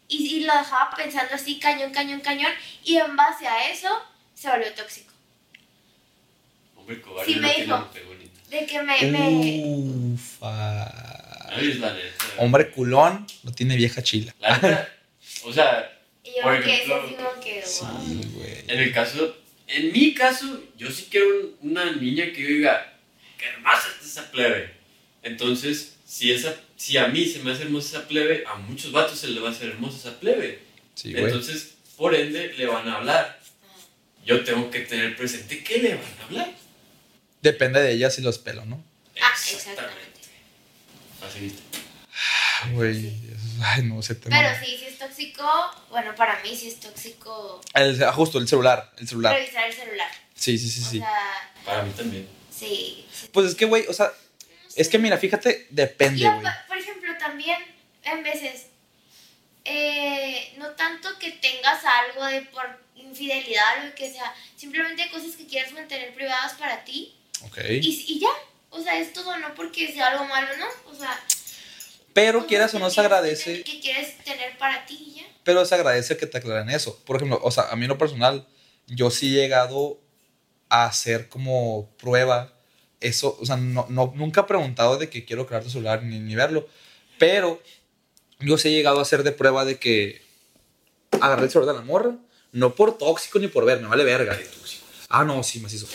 Y, 0.07 0.37
y 0.37 0.43
lo 0.43 0.53
dejaba 0.53 0.91
pensando 0.95 1.35
así, 1.35 1.59
cañón, 1.59 1.91
cañón, 1.91 2.19
cañón, 2.19 2.51
y 2.83 2.97
en 2.97 3.15
base 3.15 3.47
a 3.47 3.69
eso 3.71 3.89
se 4.33 4.49
volvió 4.49 4.73
tóxico. 4.73 5.13
Hombre, 6.75 6.99
cobarde 6.99 7.31
Sí, 7.31 7.35
no 7.35 7.41
me 7.47 7.53
tiene 7.53 7.65
dijo. 7.65 7.89
De 8.49 8.65
que 8.65 8.81
me... 8.81 9.01
me 9.03 10.13
Ufa. 10.15 11.47
Ay, 11.55 11.69
es 11.69 11.79
la 11.79 11.93
neta. 11.93 12.25
Hombre 12.39 12.71
culón 12.71 13.27
no 13.43 13.51
tiene 13.53 13.75
vieja 13.75 14.01
chila. 14.01 14.33
La 14.39 14.57
neta, 14.57 14.89
o 15.43 15.53
sea, 15.53 15.99
y 16.23 16.35
yo 16.35 16.41
por 16.41 16.55
ejemplo, 16.55 17.15
como 17.15 17.39
que... 17.39 17.61
Sí, 17.63 17.85
wow. 17.85 18.31
güey. 18.33 18.63
en 18.67 18.79
el 18.79 18.93
caso, 18.93 19.37
en 19.71 19.91
mi 19.91 20.13
caso, 20.13 20.63
yo 20.77 20.91
sí 20.91 21.07
quiero 21.09 21.27
un- 21.61 21.71
una 21.71 21.91
niña 21.93 22.25
que 22.33 22.43
diga, 22.43 22.93
qué 23.37 23.45
hermosa 23.47 23.87
está 23.93 24.05
esa 24.05 24.31
plebe. 24.31 24.71
Entonces, 25.23 25.95
si, 26.05 26.31
esa, 26.31 26.55
si 26.77 26.97
a 26.97 27.07
mí 27.07 27.25
se 27.25 27.39
me 27.39 27.51
hace 27.51 27.63
hermosa 27.63 27.97
esa 27.99 28.07
plebe, 28.07 28.43
a 28.47 28.55
muchos 28.55 28.91
vatos 28.91 29.19
se 29.19 29.27
le 29.29 29.39
va 29.39 29.49
a 29.49 29.51
hacer 29.51 29.69
hermosa 29.69 29.97
esa 29.97 30.19
plebe. 30.19 30.59
Sí. 30.95 31.13
Entonces, 31.15 31.75
por 31.97 32.13
ende, 32.15 32.53
le 32.57 32.65
van 32.65 32.87
a 32.89 32.95
hablar. 32.97 33.39
Yo 34.25 34.43
tengo 34.43 34.69
que 34.69 34.81
tener 34.81 35.15
presente 35.15 35.63
que 35.63 35.77
le 35.79 35.95
van 35.95 36.03
a 36.19 36.25
hablar. 36.25 36.51
Depende 37.41 37.81
de 37.81 37.93
ella 37.93 38.09
si 38.11 38.21
los 38.21 38.37
pelo, 38.37 38.65
¿no? 38.65 38.83
Ah, 39.21 39.33
exactamente. 39.33 39.95
Así 41.21 41.39
viste. 41.39 41.61
Ah, 42.13 42.69
Güey. 42.73 43.11
Ay, 43.63 43.83
no, 43.83 43.99
ese 43.99 44.15
tema. 44.15 44.37
Pero 44.39 44.65
sí, 44.65 44.77
si 44.77 44.85
es 44.85 44.97
tóxico, 44.97 45.43
bueno, 45.89 46.15
para 46.15 46.39
mí 46.41 46.55
sí 46.55 46.67
es 46.69 46.79
tóxico 46.79 47.61
El- 47.73 48.01
ah, 48.03 48.11
justo, 48.11 48.39
el 48.39 48.47
celular. 48.47 48.91
El 48.97 49.07
celular. 49.07 49.35
revisar 49.35 49.67
el 49.67 49.73
celular. 49.73 50.09
Sí, 50.35 50.57
sí, 50.57 50.69
sí, 50.69 50.81
O 50.81 50.89
sí. 50.89 50.97
sea, 50.99 51.51
Para 51.65 51.83
mí 51.83 51.91
también. 51.93 52.27
sí. 52.49 53.05
sí. 53.13 53.27
Pues 53.31 53.47
es 53.47 53.55
que, 53.55 53.65
güey, 53.65 53.85
o 53.87 53.93
sea, 53.93 54.07
No 54.07 54.51
es 54.75 54.87
que 54.89 54.97
mira, 54.97 55.17
fíjate, 55.17 55.67
depende, 55.69 56.27
güey. 56.27 56.45
por 56.67 56.77
ejemplo, 56.77 57.15
también 57.19 57.57
en 58.03 58.23
veces, 58.23 58.67
eh, 59.65 60.53
no 60.57 60.69
tanto 60.71 61.09
que 61.19 61.31
tengas 61.31 61.83
algo 61.85 62.25
de 62.25 62.41
por 62.43 62.81
infidelidad 62.95 63.81
o 63.83 63.87
lo 63.87 63.95
que 63.95 64.11
sea, 64.11 64.33
simplemente 64.55 65.09
cosas 65.11 65.35
que 65.35 65.45
quieras 65.45 65.71
mantener 65.73 66.13
privadas 66.13 66.53
para 66.53 66.83
ti 66.83 67.15
Ok. 67.43 67.57
y, 67.69 68.05
y 68.07 68.19
ya. 68.19 68.29
O 68.69 68.81
sea, 68.81 68.97
es 68.97 69.11
todo, 69.13 69.37
no 69.37 69.53
porque 69.53 69.91
sea 69.91 70.07
algo 70.07 70.25
malo, 70.25 70.47
¿no? 70.57 70.67
O 70.91 70.95
sea, 70.95 71.19
Pero 72.13 72.45
quieras 72.47 72.73
o 72.73 72.79
no 72.79 72.89
se 72.89 72.95
quieres 72.95 73.11
agradece, 73.11 73.63
Que 73.63 73.79
quieres 73.79 74.17
tener 74.23 74.57
para 74.57 74.85
ti 74.85 75.13
ya. 75.17 75.23
pero 75.43 75.65
se 75.65 75.75
agradece 75.75 76.17
que 76.17 76.27
te 76.27 76.37
aclaren 76.39 76.69
eso. 76.69 76.97
Por 77.05 77.15
ejemplo, 77.17 77.39
o 77.43 77.51
sea, 77.51 77.69
a 77.71 77.75
mí 77.75 77.83
en 77.85 77.89
lo 77.89 77.97
personal, 77.97 78.45
yo 78.87 79.09
sí 79.11 79.37
he 79.37 79.41
llegado 79.41 79.99
a 80.69 80.85
hacer 80.85 81.29
como 81.29 81.89
prueba 81.97 82.53
eso, 82.99 83.37
o 83.39 83.45
sea, 83.45 83.57
no, 83.57 83.85
no- 83.89 84.13
nunca 84.15 84.41
he 84.41 84.43
preguntado 84.45 84.97
de 84.97 85.09
que 85.09 85.25
quiero 85.25 85.47
crear 85.47 85.63
tu 85.63 85.69
celular 85.69 86.03
ni, 86.03 86.19
ni 86.19 86.35
verlo, 86.35 86.67
pero 87.17 87.61
yo 88.39 88.57
sí 88.57 88.67
he 88.69 88.71
llegado 88.71 88.99
a 88.99 89.01
hacer 89.03 89.23
de 89.23 89.31
prueba 89.31 89.65
de 89.65 89.79
que 89.79 90.21
agarré 91.19 91.45
el 91.45 91.51
celular 91.51 91.73
de 91.75 91.79
la 91.81 91.85
morra, 91.85 92.15
no 92.51 92.75
por 92.75 92.97
tóxico 92.97 93.39
ni 93.39 93.47
por 93.47 93.65
ver, 93.65 93.79
me 93.81 93.87
vale 93.87 94.03
verga. 94.03 94.39
Ah, 95.09 95.23
no, 95.23 95.43
sí, 95.43 95.59
macizo. 95.59 95.87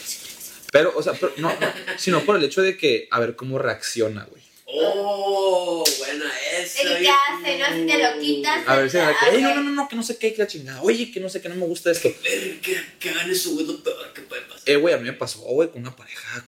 Pero, 0.73 0.93
o 0.97 1.03
sea, 1.03 1.13
pero 1.15 1.33
no, 1.39 1.49
no, 1.49 1.67
sino 1.97 2.21
por 2.25 2.37
el 2.37 2.45
hecho 2.45 2.61
de 2.61 2.77
que, 2.77 3.09
a 3.11 3.21
ver 3.21 3.35
cómo 3.37 3.59
reacciona, 3.59 4.25
güey. 4.25 4.43
¡Oh! 4.79 5.85
Buena 5.99 6.25
esa. 6.59 6.83
Viejo. 6.99 7.15
hace, 7.41 7.59
¿no? 7.59 7.67
Si 7.67 7.87
te 7.87 7.99
lo 8.03 8.21
quitas. 8.21 8.69
A 8.69 8.77
ver 8.77 8.91
si 8.91 8.99
que, 8.99 9.37
"Ey, 9.37 9.43
no, 9.43 9.55
no, 9.55 9.63
no, 9.63 9.71
no, 9.71 9.89
que 9.89 9.97
no 9.97 10.03
sé 10.03 10.19
qué, 10.19 10.33
que 10.35 10.43
la 10.43 10.47
chingada. 10.49 10.83
Oye, 10.83 11.11
que 11.11 11.21
no 11.21 11.29
sé 11.29 11.41
qué, 11.41 11.49
no 11.49 11.55
me 11.55 11.67
gusta 11.67 11.91
esto. 11.91 12.09
Que, 12.23 12.61
que 12.99 13.11
hagan 13.11 13.31
eso, 13.31 13.51
güey, 13.53 13.63
es 13.65 13.69
lo 13.73 13.83
peor 13.83 14.13
que 14.13 14.23
puede 14.23 14.43
pasar. 14.43 14.63
Eh, 14.67 14.77
güey, 14.77 14.95
a 14.95 14.99
mí 14.99 15.05
me 15.05 15.13
pasó, 15.13 15.41
güey, 15.41 15.71
con 15.71 15.81
una 15.81 15.95
pareja. 15.97 16.45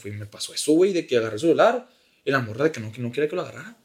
Fui, 0.00 0.10
me 0.10 0.26
pasó 0.26 0.52
eso, 0.54 0.72
güey, 0.72 0.92
de 0.92 1.06
que 1.06 1.16
agarré 1.16 1.34
el 1.34 1.40
celular 1.40 1.88
y 2.24 2.30
la 2.30 2.40
morra 2.40 2.64
de 2.64 2.72
que 2.72 2.80
no, 2.80 2.90
que 2.92 3.00
no 3.00 3.12
quería 3.12 3.28
que 3.28 3.36
lo 3.36 3.42
agarrara. 3.42 3.76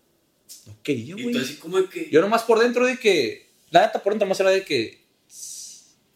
No 0.65 0.75
quería, 0.81 1.13
Y 1.17 1.17
tú 1.17 1.29
güey. 1.31 1.37
así 1.37 1.55
como 1.57 1.87
que. 1.89 2.09
Yo 2.09 2.21
nomás 2.21 2.43
por 2.43 2.59
dentro 2.59 2.85
de 2.85 2.97
que. 2.97 3.47
La 3.69 3.81
neta, 3.85 4.01
por 4.01 4.13
dentro 4.13 4.27
más 4.27 4.39
era 4.39 4.49
de 4.49 4.63
que. 4.63 5.05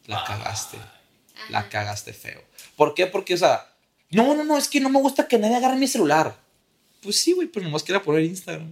La 0.07 0.17
Ah. 0.21 0.23
cagaste. 0.25 0.77
Ajá. 0.77 1.45
La 1.51 1.69
cagaste 1.69 2.13
feo. 2.13 2.41
¿Por 2.75 2.93
qué? 2.95 3.07
Porque, 3.07 3.33
o 3.33 3.37
sea. 3.37 3.67
No, 4.09 4.33
no, 4.35 4.43
no, 4.43 4.57
es 4.57 4.67
que 4.67 4.79
no 4.79 4.89
me 4.89 4.99
gusta 4.99 5.27
que 5.27 5.37
nadie 5.37 5.55
agarre 5.57 5.77
mi 5.77 5.87
celular. 5.87 6.35
Pues 7.01 7.19
sí, 7.19 7.33
güey, 7.33 7.47
pero 7.47 7.65
nomás 7.65 7.83
quería 7.83 8.01
poner 8.01 8.23
Instagram. 8.23 8.71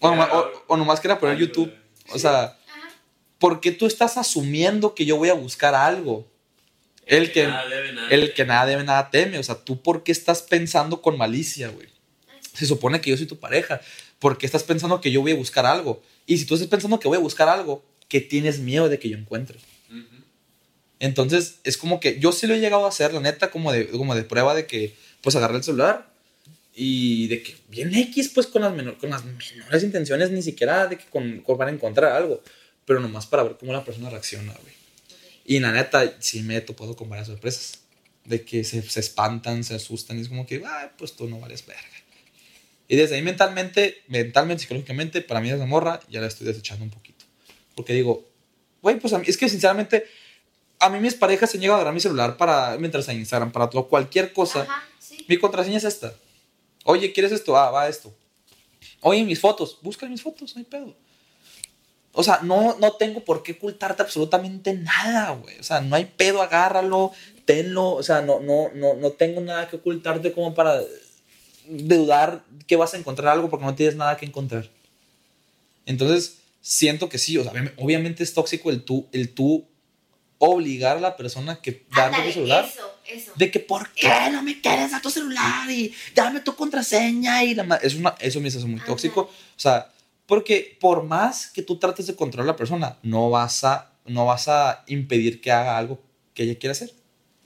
O, 0.00 0.10
nomás, 0.10 0.28
o, 0.32 0.64
o 0.68 0.76
nomás 0.76 1.00
quería 1.00 1.18
poner 1.18 1.38
YouTube. 1.38 1.72
O 2.12 2.18
sea, 2.18 2.42
Ajá. 2.42 2.56
¿por 3.38 3.60
qué 3.60 3.72
tú 3.72 3.86
estás 3.86 4.16
asumiendo 4.16 4.94
que 4.94 5.04
yo 5.04 5.16
voy 5.16 5.30
a 5.30 5.34
buscar 5.34 5.74
algo? 5.74 6.30
El 7.06 7.32
que, 7.32 7.46
nada 7.46 7.68
debe, 7.68 7.92
nada 7.92 8.08
el 8.10 8.20
teme. 8.20 8.34
que 8.34 8.44
nada 8.44 8.66
debe, 8.66 8.84
nada 8.84 9.10
teme. 9.10 9.38
O 9.38 9.42
sea, 9.42 9.56
¿tú 9.56 9.82
por 9.82 10.04
qué 10.04 10.12
estás 10.12 10.42
pensando 10.42 11.02
con 11.02 11.18
malicia, 11.18 11.68
güey? 11.68 11.88
Se 12.54 12.66
supone 12.66 13.00
que 13.00 13.10
yo 13.10 13.16
soy 13.16 13.26
tu 13.26 13.38
pareja. 13.38 13.80
¿Por 14.18 14.38
qué 14.38 14.46
estás 14.46 14.62
pensando 14.62 15.00
que 15.00 15.10
yo 15.10 15.22
voy 15.22 15.32
a 15.32 15.36
buscar 15.36 15.66
algo? 15.66 16.02
Y 16.26 16.38
si 16.38 16.44
tú 16.44 16.54
estás 16.54 16.68
pensando 16.68 17.00
que 17.00 17.08
voy 17.08 17.16
a 17.16 17.20
buscar 17.20 17.48
algo, 17.48 17.82
¿qué 18.08 18.20
tienes 18.20 18.58
miedo 18.58 18.88
de 18.88 18.98
que 18.98 19.08
yo 19.08 19.16
encuentre? 19.16 19.58
Entonces, 20.98 21.60
es 21.64 21.78
como 21.78 21.98
que 21.98 22.20
yo 22.20 22.30
sí 22.30 22.46
lo 22.46 22.54
he 22.54 22.60
llegado 22.60 22.84
a 22.84 22.90
hacer, 22.90 23.14
la 23.14 23.20
neta, 23.20 23.50
como 23.50 23.72
de, 23.72 23.88
como 23.88 24.14
de 24.14 24.22
prueba 24.22 24.54
de 24.54 24.66
que, 24.66 24.94
pues, 25.22 25.34
agarré 25.34 25.56
el 25.56 25.64
celular 25.64 26.09
y 26.74 27.26
de 27.28 27.42
que 27.42 27.56
bien 27.68 27.94
X, 27.94 28.30
pues, 28.34 28.46
con 28.46 28.62
las, 28.62 28.72
menor- 28.72 28.96
con 28.98 29.10
las 29.10 29.24
menores 29.24 29.82
intenciones, 29.82 30.30
ni 30.30 30.42
siquiera 30.42 30.86
de 30.86 30.96
que 30.98 31.04
con, 31.06 31.40
con- 31.40 31.58
van 31.58 31.68
a 31.68 31.72
encontrar 31.72 32.12
algo, 32.12 32.42
pero 32.84 33.00
nomás 33.00 33.26
para 33.26 33.42
ver 33.42 33.56
cómo 33.58 33.72
la 33.72 33.84
persona 33.84 34.08
reacciona, 34.10 34.52
güey. 34.52 34.74
Y 35.44 35.58
la 35.58 35.72
neta, 35.72 36.16
sí 36.20 36.42
me 36.42 36.56
he 36.56 36.60
topado 36.60 36.94
con 36.96 37.08
varias 37.08 37.26
sorpresas. 37.28 37.78
De 38.24 38.44
que 38.44 38.62
se, 38.64 38.82
se 38.82 39.00
espantan, 39.00 39.64
se 39.64 39.74
asustan 39.74 40.18
y 40.18 40.20
es 40.22 40.28
como 40.28 40.46
que, 40.46 40.62
ay, 40.64 40.88
pues 40.98 41.14
tú 41.16 41.26
no 41.28 41.40
vales 41.40 41.64
verga. 41.66 41.82
Y 42.86 42.96
desde 42.96 43.14
ahí 43.16 43.22
mentalmente, 43.22 44.02
mentalmente, 44.08 44.62
psicológicamente, 44.62 45.22
para 45.22 45.40
mí 45.40 45.50
esa 45.50 45.64
morra 45.66 46.00
ya 46.10 46.20
la 46.20 46.26
estoy 46.26 46.46
desechando 46.46 46.84
un 46.84 46.90
poquito. 46.90 47.24
Porque 47.74 47.94
digo, 47.94 48.28
güey, 48.82 48.98
pues 49.00 49.12
a 49.14 49.18
mí, 49.18 49.24
es 49.26 49.36
que 49.36 49.48
sinceramente, 49.48 50.04
a 50.78 50.90
mí 50.90 51.00
mis 51.00 51.14
parejas 51.14 51.50
se 51.50 51.56
han 51.56 51.62
llegado 51.62 51.76
a 51.76 51.80
agarrar 51.80 51.94
mi 51.94 52.00
celular 52.00 52.36
para, 52.36 52.76
mientras 52.78 53.08
en 53.08 53.18
Instagram, 53.18 53.50
para 53.52 53.70
todo, 53.70 53.88
cualquier 53.88 54.32
cosa. 54.32 54.62
Ajá, 54.62 54.84
sí. 55.00 55.24
Mi 55.28 55.38
contraseña 55.38 55.78
es 55.78 55.84
esta. 55.84 56.14
Oye, 56.84 57.12
¿quieres 57.12 57.32
esto? 57.32 57.56
Ah, 57.56 57.70
va 57.70 57.88
esto. 57.88 58.14
Oye, 59.00 59.24
mis 59.24 59.40
fotos. 59.40 59.78
Busca 59.82 60.06
mis 60.08 60.22
fotos, 60.22 60.54
no 60.54 60.60
hay 60.60 60.64
pedo. 60.64 60.94
O 62.12 62.22
sea, 62.22 62.40
no, 62.42 62.76
no 62.78 62.92
tengo 62.92 63.24
por 63.24 63.42
qué 63.42 63.52
ocultarte 63.52 64.02
absolutamente 64.02 64.74
nada, 64.74 65.30
güey. 65.30 65.58
O 65.58 65.62
sea, 65.62 65.80
no 65.80 65.94
hay 65.94 66.06
pedo, 66.06 66.42
agárralo, 66.42 67.12
tenlo. 67.44 67.92
O 67.92 68.02
sea, 68.02 68.20
no, 68.20 68.40
no, 68.40 68.70
no, 68.74 68.94
no 68.94 69.10
tengo 69.12 69.40
nada 69.40 69.68
que 69.68 69.76
ocultarte 69.76 70.32
como 70.32 70.54
para 70.54 70.80
dudar 71.68 72.44
que 72.66 72.76
vas 72.76 72.94
a 72.94 72.98
encontrar 72.98 73.28
algo 73.32 73.48
porque 73.48 73.64
no 73.64 73.74
tienes 73.74 73.94
nada 73.96 74.16
que 74.16 74.26
encontrar. 74.26 74.68
Entonces, 75.86 76.38
siento 76.60 77.08
que 77.08 77.18
sí. 77.18 77.38
O 77.38 77.44
sea, 77.44 77.52
obviamente- 77.76 78.22
es 78.24 78.34
tóxico 78.34 78.70
el 78.70 78.82
tú, 78.82 79.06
el 79.12 79.32
tú 79.32 79.66
obligar 80.42 80.96
a 80.96 81.00
la 81.00 81.16
persona 81.16 81.60
que 81.60 81.84
darte 81.94 82.22
tu 82.22 82.32
celular. 82.32 82.64
Eso, 82.64 82.98
eso. 83.06 83.32
De 83.36 83.50
que, 83.50 83.60
¿por 83.60 83.90
qué 83.92 84.10
no 84.32 84.42
me 84.42 84.60
quieres 84.60 84.90
dar 84.90 85.02
tu 85.02 85.10
celular? 85.10 85.70
Y 85.70 85.94
dame 86.14 86.40
tu 86.40 86.56
contraseña. 86.56 87.44
Y 87.44 87.54
la 87.54 87.76
es 87.82 87.94
una, 87.94 88.16
eso 88.18 88.40
me 88.40 88.48
hace 88.48 88.58
muy 88.60 88.76
Ajá. 88.76 88.86
tóxico. 88.86 89.20
O 89.22 89.30
sea, 89.60 89.92
porque 90.26 90.78
por 90.80 91.04
más 91.04 91.48
que 91.48 91.62
tú 91.62 91.78
trates 91.78 92.06
de 92.06 92.16
controlar 92.16 92.48
a 92.48 92.52
la 92.52 92.56
persona, 92.56 92.96
no 93.02 93.28
vas 93.28 93.64
a, 93.64 93.92
no 94.06 94.24
vas 94.24 94.48
a 94.48 94.82
impedir 94.86 95.42
que 95.42 95.52
haga 95.52 95.76
algo 95.76 96.00
que 96.32 96.44
ella 96.44 96.58
quiera 96.58 96.72
hacer. 96.72 96.90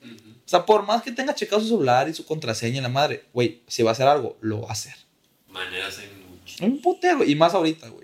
O 0.04 0.48
sea, 0.48 0.64
por 0.64 0.86
más 0.86 1.02
que 1.02 1.10
tenga 1.10 1.34
checado 1.34 1.62
su 1.62 1.68
celular 1.68 2.08
y 2.08 2.14
su 2.14 2.24
contraseña 2.24 2.78
y 2.78 2.82
la 2.82 2.88
madre, 2.88 3.24
güey, 3.32 3.62
si 3.66 3.82
va 3.82 3.90
a 3.90 3.92
hacer 3.92 4.06
algo, 4.06 4.36
lo 4.40 4.60
va 4.60 4.68
a 4.68 4.72
hacer. 4.72 4.94
Maneras 5.48 5.98
hay 5.98 6.10
muchas. 6.30 6.60
Un 6.60 6.80
putero. 6.80 7.24
Y 7.24 7.34
más 7.34 7.54
ahorita, 7.54 7.88
güey. 7.88 8.03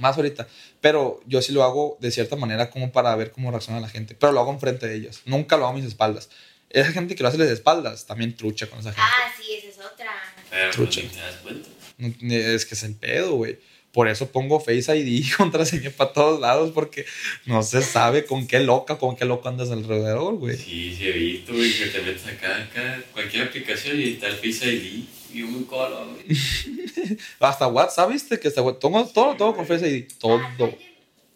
Más 0.00 0.16
ahorita. 0.16 0.48
Pero 0.80 1.20
yo 1.26 1.42
sí 1.42 1.52
lo 1.52 1.62
hago 1.62 1.96
de 2.00 2.10
cierta 2.10 2.36
manera 2.36 2.70
como 2.70 2.90
para 2.90 3.14
ver 3.16 3.30
cómo 3.30 3.50
reacciona 3.50 3.80
la 3.80 3.88
gente. 3.88 4.14
Pero 4.18 4.32
lo 4.32 4.40
hago 4.40 4.52
enfrente 4.52 4.88
de 4.88 4.96
ellos. 4.96 5.20
Nunca 5.26 5.56
lo 5.56 5.64
hago 5.66 5.74
a 5.74 5.76
mis 5.76 5.86
espaldas. 5.86 6.30
Esa 6.70 6.92
gente 6.92 7.14
que 7.14 7.22
lo 7.22 7.28
hace 7.28 7.36
a 7.36 7.40
las 7.40 7.50
espaldas 7.50 8.06
también 8.06 8.34
trucha 8.34 8.68
con 8.68 8.78
esa 8.80 8.92
gente. 8.92 9.02
Ah, 9.04 9.32
sí, 9.40 9.54
esa 9.54 9.68
es 9.68 9.78
otra. 9.78 10.10
Pero 10.50 10.70
Trucha. 10.70 11.02
ni 11.02 11.08
te 11.08 11.18
das 11.20 11.36
cuenta. 11.42 11.68
No, 11.98 12.34
Es 12.34 12.64
que 12.64 12.74
es 12.74 12.82
el 12.82 12.94
pedo, 12.94 13.32
güey. 13.32 13.58
Por 13.92 14.06
eso 14.08 14.30
pongo 14.30 14.60
Face 14.60 14.96
ID 14.96 15.06
y 15.06 15.30
contraseña 15.36 15.90
para 15.90 16.12
todos 16.12 16.40
lados, 16.40 16.70
porque 16.72 17.04
no 17.44 17.62
se 17.62 17.82
sabe 17.82 18.24
con 18.24 18.46
qué 18.46 18.60
loca, 18.60 18.98
con 18.98 19.16
qué 19.16 19.24
loco 19.24 19.48
andas 19.48 19.70
alrededor, 19.70 20.36
güey. 20.36 20.56
Sí, 20.56 20.94
sí 20.96 21.08
he 21.08 21.12
visto, 21.12 21.52
güey, 21.52 21.76
que 21.76 21.86
te 21.86 22.00
metes 22.02 22.24
acá, 22.26 22.56
acá, 22.62 23.02
cualquier 23.12 23.44
aplicación 23.48 24.00
y 24.00 24.10
está 24.12 24.28
el 24.28 24.36
Face 24.36 24.72
ID 24.72 25.04
y 25.32 25.42
un 25.42 25.64
colo, 25.64 26.06
güey. 26.06 26.26
Hasta 27.40 27.66
WhatsApp, 27.68 28.10
¿viste? 28.10 28.38
Que 28.38 28.48
hasta, 28.48 28.62
todo, 28.62 29.06
todo 29.06 29.36
tengo 29.36 29.56
con 29.56 29.66
Face 29.66 29.88
ID. 29.88 30.12
Todo, 30.18 30.40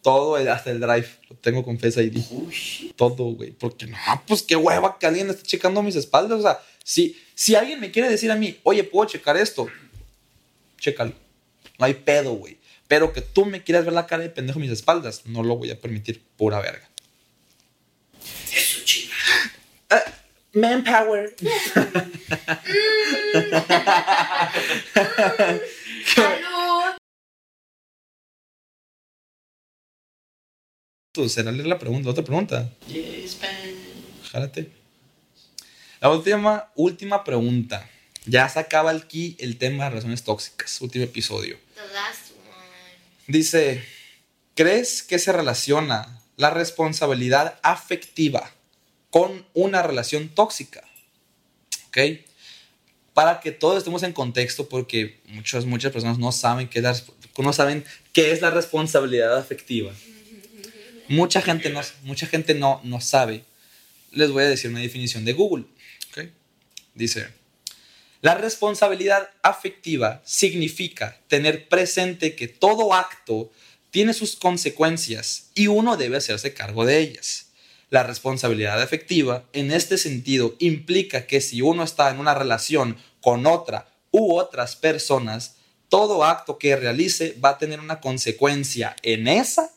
todo, 0.03 0.37
hasta 0.37 0.71
el 0.71 0.81
Drive 0.81 1.09
lo 1.29 1.37
tengo 1.37 1.65
con 1.65 1.79
Face 1.79 2.03
ID. 2.03 2.19
Uy, 2.31 2.93
Todo, 2.97 3.25
güey. 3.33 3.51
Porque 3.53 3.87
no, 3.87 3.97
pues 4.27 4.43
qué 4.43 4.57
hueva 4.57 4.99
que 4.99 5.07
alguien 5.07 5.31
esté 5.31 5.43
checando 5.45 5.83
mis 5.83 5.97
espaldas. 5.97 6.39
O 6.39 6.43
sea, 6.43 6.61
si, 6.83 7.17
si 7.35 7.55
alguien 7.55 7.81
me 7.81 7.91
quiere 7.91 8.09
decir 8.09 8.31
a 8.31 8.37
mí, 8.37 8.59
oye, 8.65 8.85
¿puedo 8.85 9.09
checar 9.09 9.37
esto? 9.37 9.67
Chécalo. 10.79 11.13
No 11.79 11.87
hay 11.87 11.95
pedo, 11.95 12.35
güey. 12.35 12.59
Pero 12.87 13.13
que 13.13 13.23
tú 13.23 13.47
me 13.47 13.63
quieras 13.63 13.85
ver 13.85 13.95
la 13.95 14.07
cara 14.07 14.23
de 14.23 14.31
pendejo 14.31 14.59
a 14.59 14.63
mis 14.63 14.71
espaldas, 14.71 15.23
no 15.25 15.43
lo 15.43 15.57
voy 15.57 15.71
a 15.71 15.81
permitir, 15.81 16.23
pura 16.37 16.61
verga. 16.61 16.89
eso 18.53 18.81
chinga. 18.85 19.15
Manpower. 20.53 21.35
¡Salud! 26.07 26.95
Tú, 31.13 31.29
¿Será 31.29 31.53
leer 31.53 31.67
la 31.67 31.79
pregunta? 31.79 32.11
¿Otra 32.11 32.25
pregunta? 32.25 32.71
Yes. 32.89 33.39
Jálate. 34.31 34.73
La 36.01 36.11
última, 36.11 36.73
última 36.75 37.23
pregunta. 37.25 37.89
Ya 38.27 38.49
se 38.49 38.59
acaba 38.59 38.91
aquí 38.91 39.37
el 39.39 39.59
tema 39.59 39.85
de 39.85 39.91
relaciones 39.91 40.25
tóxicas. 40.25 40.81
Último 40.81 41.05
episodio. 41.05 41.59
The 41.75 41.93
last 41.93 42.31
one. 42.33 43.29
Dice, 43.29 43.85
¿crees 44.55 45.03
que 45.03 45.19
se 45.19 45.33
relaciona 45.33 46.21
la 46.37 46.51
responsabilidad 46.51 47.61
afectiva 47.63 48.51
con 49.11 49.47
una 49.55 49.83
relación 49.83 50.29
tóxica? 50.29 50.83
¿Ok? 51.89 51.99
Para 53.15 53.41
que 53.41 53.53
todos 53.53 53.79
estemos 53.79 54.03
en 54.03 54.13
contexto, 54.13 54.69
porque 54.69 55.21
muchas, 55.29 55.65
muchas 55.65 55.93
personas 55.93 56.19
no 56.19 56.33
saben 56.33 56.69
qué 56.69 56.81
es 56.81 56.83
la, 56.83 56.97
no 57.39 57.53
saben 57.53 57.85
qué 58.13 58.33
es 58.33 58.43
la 58.43 58.51
responsabilidad 58.51 59.39
afectiva. 59.39 59.93
Mucha 61.09 61.41
gente 61.41 61.71
no, 61.71 61.81
mucha 62.03 62.27
gente 62.27 62.55
no, 62.55 62.81
no 62.85 63.01
sabe. 63.01 63.45
Les 64.11 64.31
voy 64.31 64.45
a 64.45 64.49
decir 64.49 64.71
una 64.71 64.81
definición 64.81 65.25
de 65.25 65.33
Google. 65.33 65.65
¿ok? 66.11 66.29
Dice, 66.95 67.29
la 68.21 68.35
responsabilidad 68.35 69.31
afectiva 69.43 70.23
significa 70.25 71.21
tener 71.29 71.69
presente 71.69 72.35
que 72.35 72.49
todo 72.49 72.95
acto 72.95 73.53
tiene 73.91 74.15
sus 74.15 74.35
consecuencias 74.35 75.51
y 75.55 75.67
uno 75.67 75.97
debe 75.97 76.17
hacerse 76.17 76.55
cargo 76.55 76.85
de 76.87 76.99
ellas. 76.99 77.49
La 77.91 78.03
responsabilidad 78.03 78.81
afectiva 78.83 79.45
en 79.53 79.71
este 79.71 79.99
sentido 79.99 80.57
implica 80.59 81.27
que 81.27 81.41
si 81.41 81.63
uno 81.63 81.85
está 81.85 82.11
en 82.11 82.19
una 82.19 82.35
relación 82.35 82.97
con 83.21 83.47
otra 83.47 83.89
u 84.11 84.35
otras 84.37 84.77
personas, 84.77 85.57
todo 85.89 86.25
acto 86.25 86.59
que 86.59 86.77
realice 86.77 87.37
va 87.45 87.51
a 87.51 87.59
tener 87.59 87.81
una 87.81 88.01
consecuencia 88.01 88.97
en 89.03 89.29
esa 89.29 89.71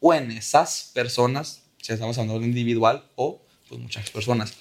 o 0.00 0.14
en 0.14 0.30
esas 0.30 0.90
personas, 0.94 1.62
si 1.82 1.92
estamos 1.92 2.18
hablando 2.18 2.40
de 2.40 2.46
individual 2.46 3.04
o 3.16 3.42
pues 3.68 3.80
muchas 3.80 4.10
personas. 4.10 4.52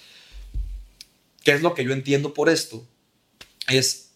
¿Qué 1.43 1.51
es 1.51 1.61
lo 1.61 1.75
que 1.75 1.83
yo 1.83 1.91
entiendo 1.93 2.33
por 2.33 2.49
esto? 2.49 2.87
Es 3.67 4.11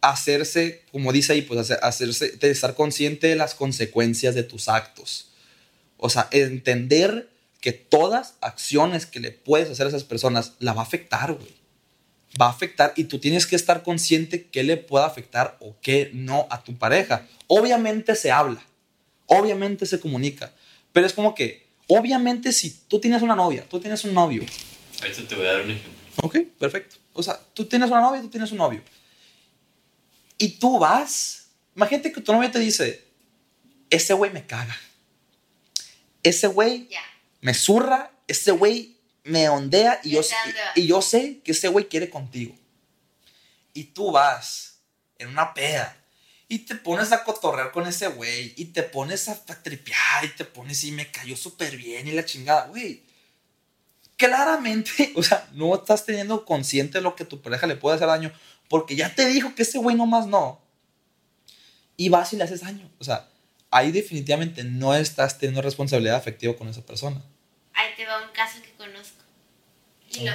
hacerse, 0.00 0.86
como 0.92 1.12
dice 1.12 1.34
ahí, 1.34 1.42
pues 1.42 1.60
hacer- 1.60 1.80
hacerse, 1.82 2.38
estar 2.40 2.74
consciente 2.74 3.26
de 3.26 3.36
las 3.36 3.54
consecuencias 3.54 4.34
de 4.34 4.44
tus 4.44 4.68
actos. 4.68 5.32
O 5.98 6.08
sea, 6.08 6.28
entender 6.30 7.28
que 7.60 7.72
todas 7.72 8.34
acciones 8.40 9.06
que 9.06 9.20
le 9.20 9.30
puedes 9.30 9.70
hacer 9.70 9.86
a 9.86 9.88
esas 9.90 10.04
personas 10.04 10.54
la 10.58 10.72
va 10.72 10.82
a 10.82 10.84
afectar, 10.84 11.34
güey. 11.34 11.54
Va 12.40 12.46
a 12.46 12.50
afectar 12.50 12.92
y 12.96 13.04
tú 13.04 13.18
tienes 13.18 13.46
que 13.46 13.56
estar 13.56 13.82
consciente 13.82 14.46
que 14.46 14.62
le 14.62 14.76
pueda 14.76 15.06
afectar 15.06 15.56
o 15.60 15.76
que 15.80 16.10
no 16.14 16.46
a 16.50 16.62
tu 16.62 16.76
pareja. 16.78 17.26
Obviamente 17.48 18.14
se 18.14 18.30
habla, 18.30 18.62
obviamente 19.26 19.84
se 19.84 20.00
comunica, 20.00 20.52
pero 20.92 21.06
es 21.06 21.12
como 21.12 21.34
que, 21.34 21.66
obviamente 21.88 22.52
si 22.52 22.70
tú 22.70 23.00
tienes 23.00 23.22
una 23.22 23.34
novia, 23.34 23.64
tú 23.68 23.80
tienes 23.80 24.04
un 24.04 24.14
novio, 24.14 24.44
Ahorita 25.00 25.22
te 25.26 25.34
voy 25.34 25.46
a 25.46 25.52
dar 25.52 25.62
un 25.62 25.70
ejemplo. 25.70 25.92
Ok, 26.22 26.36
perfecto. 26.58 26.96
O 27.14 27.22
sea, 27.22 27.40
tú 27.54 27.64
tienes 27.64 27.90
una 27.90 28.00
novia, 28.00 28.20
tú 28.20 28.28
tienes 28.28 28.52
un 28.52 28.58
novio. 28.58 28.82
Y 30.36 30.58
tú 30.58 30.78
vas. 30.78 31.48
Imagínate 31.74 32.12
que 32.12 32.20
tu 32.20 32.32
novia 32.32 32.50
te 32.50 32.58
dice: 32.58 33.04
Ese 33.88 34.12
güey 34.12 34.30
me 34.30 34.46
caga. 34.46 34.76
Ese 36.22 36.48
güey 36.48 36.88
Ya. 36.90 37.00
Me 37.40 37.54
zurra. 37.54 38.12
Ese 38.26 38.52
güey 38.52 38.96
me 39.24 39.48
ondea. 39.48 40.00
Y 40.02 40.10
yo, 40.10 40.20
a 40.20 40.22
vas. 40.22 40.76
y 40.76 40.86
yo 40.86 41.02
sé 41.02 41.40
que 41.44 41.52
ese 41.52 41.68
güey 41.68 41.88
quiere 41.88 42.10
contigo. 42.10 42.54
Y 43.72 43.84
tú 43.84 44.12
vas 44.12 44.80
en 45.18 45.28
una 45.28 45.54
peda. 45.54 45.96
Y 46.48 46.60
te 46.60 46.74
pones 46.74 47.12
a 47.12 47.22
cotorrear 47.22 47.70
con 47.70 47.86
ese 47.86 48.08
güey. 48.08 48.54
Y 48.56 48.66
te 48.66 48.82
pones 48.82 49.28
a 49.28 49.44
tripear. 49.62 50.24
Y 50.24 50.28
te 50.28 50.44
pones 50.44 50.82
y 50.84 50.92
me 50.92 51.10
cayó 51.10 51.36
súper 51.36 51.76
bien. 51.76 52.08
Y 52.08 52.12
la 52.12 52.24
chingada, 52.24 52.66
güey 52.66 53.10
claramente, 54.20 55.12
o 55.16 55.22
sea, 55.22 55.48
no 55.54 55.74
estás 55.74 56.04
teniendo 56.04 56.44
consciente 56.44 56.98
de 56.98 57.02
lo 57.02 57.16
que 57.16 57.24
tu 57.24 57.40
pareja 57.40 57.66
le 57.66 57.76
puede 57.76 57.96
hacer 57.96 58.06
daño, 58.06 58.30
porque 58.68 58.94
ya 58.94 59.14
te 59.14 59.26
dijo 59.26 59.54
que 59.54 59.62
ese 59.62 59.78
güey 59.78 59.96
nomás 59.96 60.26
no. 60.26 60.60
Y 61.96 62.10
vas 62.10 62.32
y 62.32 62.36
le 62.36 62.44
haces 62.44 62.60
daño. 62.60 62.90
O 62.98 63.04
sea, 63.04 63.28
ahí 63.70 63.92
definitivamente 63.92 64.64
no 64.64 64.94
estás 64.94 65.38
teniendo 65.38 65.62
responsabilidad 65.62 66.16
afectiva 66.16 66.56
con 66.56 66.68
esa 66.68 66.84
persona. 66.84 67.22
Ahí 67.74 67.90
te 67.96 68.04
va 68.06 68.22
un 68.24 68.32
caso 68.32 68.60
que 68.62 68.72
conozco. 68.72 69.22
Y 70.10 70.24
lo, 70.24 70.32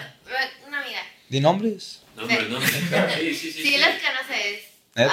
una 0.67 0.81
amiga. 0.81 1.01
Di 1.29 1.39
nombres. 1.39 2.01
No, 2.15 2.23
hombre, 2.23 2.47
no. 2.49 2.61
Sí, 2.61 3.35
sí, 3.35 3.51
sí. 3.51 3.63
Sí, 3.63 3.77
los 3.77 3.89
conoces. 3.89 4.63
¿Eh? 4.95 5.07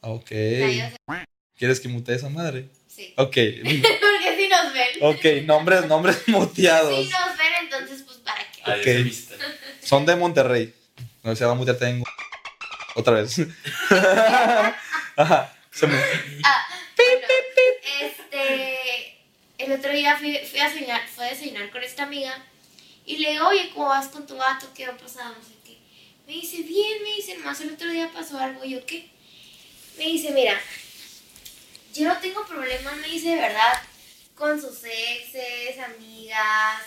Ok. 0.00 0.30
La 0.30 0.70
yo 0.70 0.88
sé. 0.90 1.26
¿Quieres 1.56 1.80
que 1.80 1.88
mutee 1.88 2.16
esa 2.16 2.28
madre? 2.28 2.68
Sí. 2.88 3.12
Ok. 3.16 3.34
Porque 3.34 4.36
si 4.36 4.48
nos 4.48 4.72
ven. 4.72 4.88
Ok, 5.02 5.46
nombres, 5.46 5.86
nombres 5.86 6.16
muteados. 6.28 7.04
Si 7.04 7.10
nos 7.10 7.36
ven, 7.36 7.52
entonces, 7.62 8.02
pues, 8.02 8.18
¿para 8.18 8.40
qué? 8.52 8.62
Adiós, 8.90 9.24
Ok. 9.32 9.40
Son 9.82 10.06
de 10.06 10.16
Monterrey. 10.16 10.74
No 11.22 11.34
se 11.34 11.44
va 11.44 11.52
a 11.52 11.54
mutear 11.54 11.76
tengo. 11.76 12.06
Otra 12.94 13.14
vez. 13.14 13.36
Ajá. 15.16 15.55
Se 15.76 15.86
me- 15.86 15.94
Ah, 16.42 16.66
bueno, 16.96 17.26
este, 18.00 19.18
el 19.58 19.72
otro 19.72 19.92
día 19.92 20.16
fui, 20.16 20.38
fui 20.38 20.58
a 20.58 20.68
desayunar, 20.68 21.06
fui 21.06 21.24
a 21.24 21.28
desayunar 21.28 21.70
con 21.70 21.82
esta 21.82 22.04
amiga 22.04 22.42
y 23.04 23.18
le 23.18 23.32
digo, 23.32 23.48
oye, 23.48 23.70
¿cómo 23.74 23.88
vas 23.88 24.08
con 24.08 24.26
tu 24.26 24.36
vato? 24.36 24.72
¿Qué 24.74 24.86
ha 24.86 24.96
pasado? 24.96 25.34
No 25.36 25.42
sé 25.44 25.52
qué. 25.64 25.76
Me 26.26 26.32
dice, 26.32 26.62
bien, 26.62 27.02
me 27.02 27.14
dice, 27.16 27.36
nomás 27.36 27.60
el 27.60 27.72
otro 27.72 27.90
día 27.90 28.10
pasó 28.12 28.38
algo. 28.38 28.64
Y 28.64 28.70
yo, 28.70 28.86
¿qué? 28.86 29.10
Me 29.98 30.04
dice, 30.04 30.30
mira, 30.30 30.58
yo 31.94 32.08
no 32.08 32.16
tengo 32.20 32.44
problema, 32.46 32.92
me 32.92 33.08
dice, 33.08 33.30
de 33.30 33.36
verdad, 33.36 33.82
con 34.34 34.58
sus 34.60 34.82
exes, 34.84 35.78
amigas, 35.78 36.82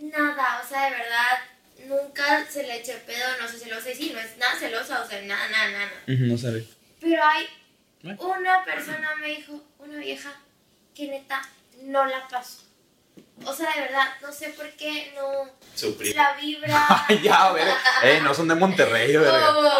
nada, 0.00 0.62
o 0.64 0.68
sea, 0.68 0.84
de 0.84 0.90
verdad, 0.96 1.38
nunca 1.86 2.46
se 2.50 2.62
le 2.62 2.76
eché 2.76 2.94
pedo, 2.98 3.26
no 3.40 3.48
sé 3.48 3.58
celosa, 3.58 3.90
y 3.90 3.94
sí, 3.96 4.10
no 4.12 4.20
es 4.20 4.36
nada 4.38 4.58
celosa, 4.58 5.02
o 5.02 5.08
sea, 5.08 5.20
nada, 5.22 5.48
nada, 5.48 5.70
nada. 5.70 5.90
No 6.06 6.38
sabe. 6.38 6.64
Pero 7.00 7.22
hay 7.24 7.46
¿Eh? 8.04 8.16
una 8.20 8.64
persona, 8.64 9.14
me 9.16 9.28
dijo, 9.28 9.60
una 9.78 9.98
vieja, 9.98 10.32
que 10.94 11.08
neta 11.08 11.42
no 11.82 12.04
la 12.06 12.26
pasó. 12.28 12.62
O 13.44 13.52
sea, 13.52 13.70
de 13.74 13.82
verdad, 13.82 14.08
no 14.22 14.32
sé 14.32 14.50
por 14.50 14.68
qué 14.72 15.12
no. 15.14 15.50
Su 15.74 15.96
primo. 15.96 16.14
La 16.16 16.36
vibra. 16.36 17.06
ya, 17.22 17.44
a 17.46 17.52
ver. 17.52 17.68
Ey, 18.02 18.20
no 18.20 18.34
son 18.34 18.48
de 18.48 18.54
Monterrey, 18.54 19.12
No, 19.12 19.20
verga. 19.22 19.40
no, 19.40 19.62
no, 19.62 19.70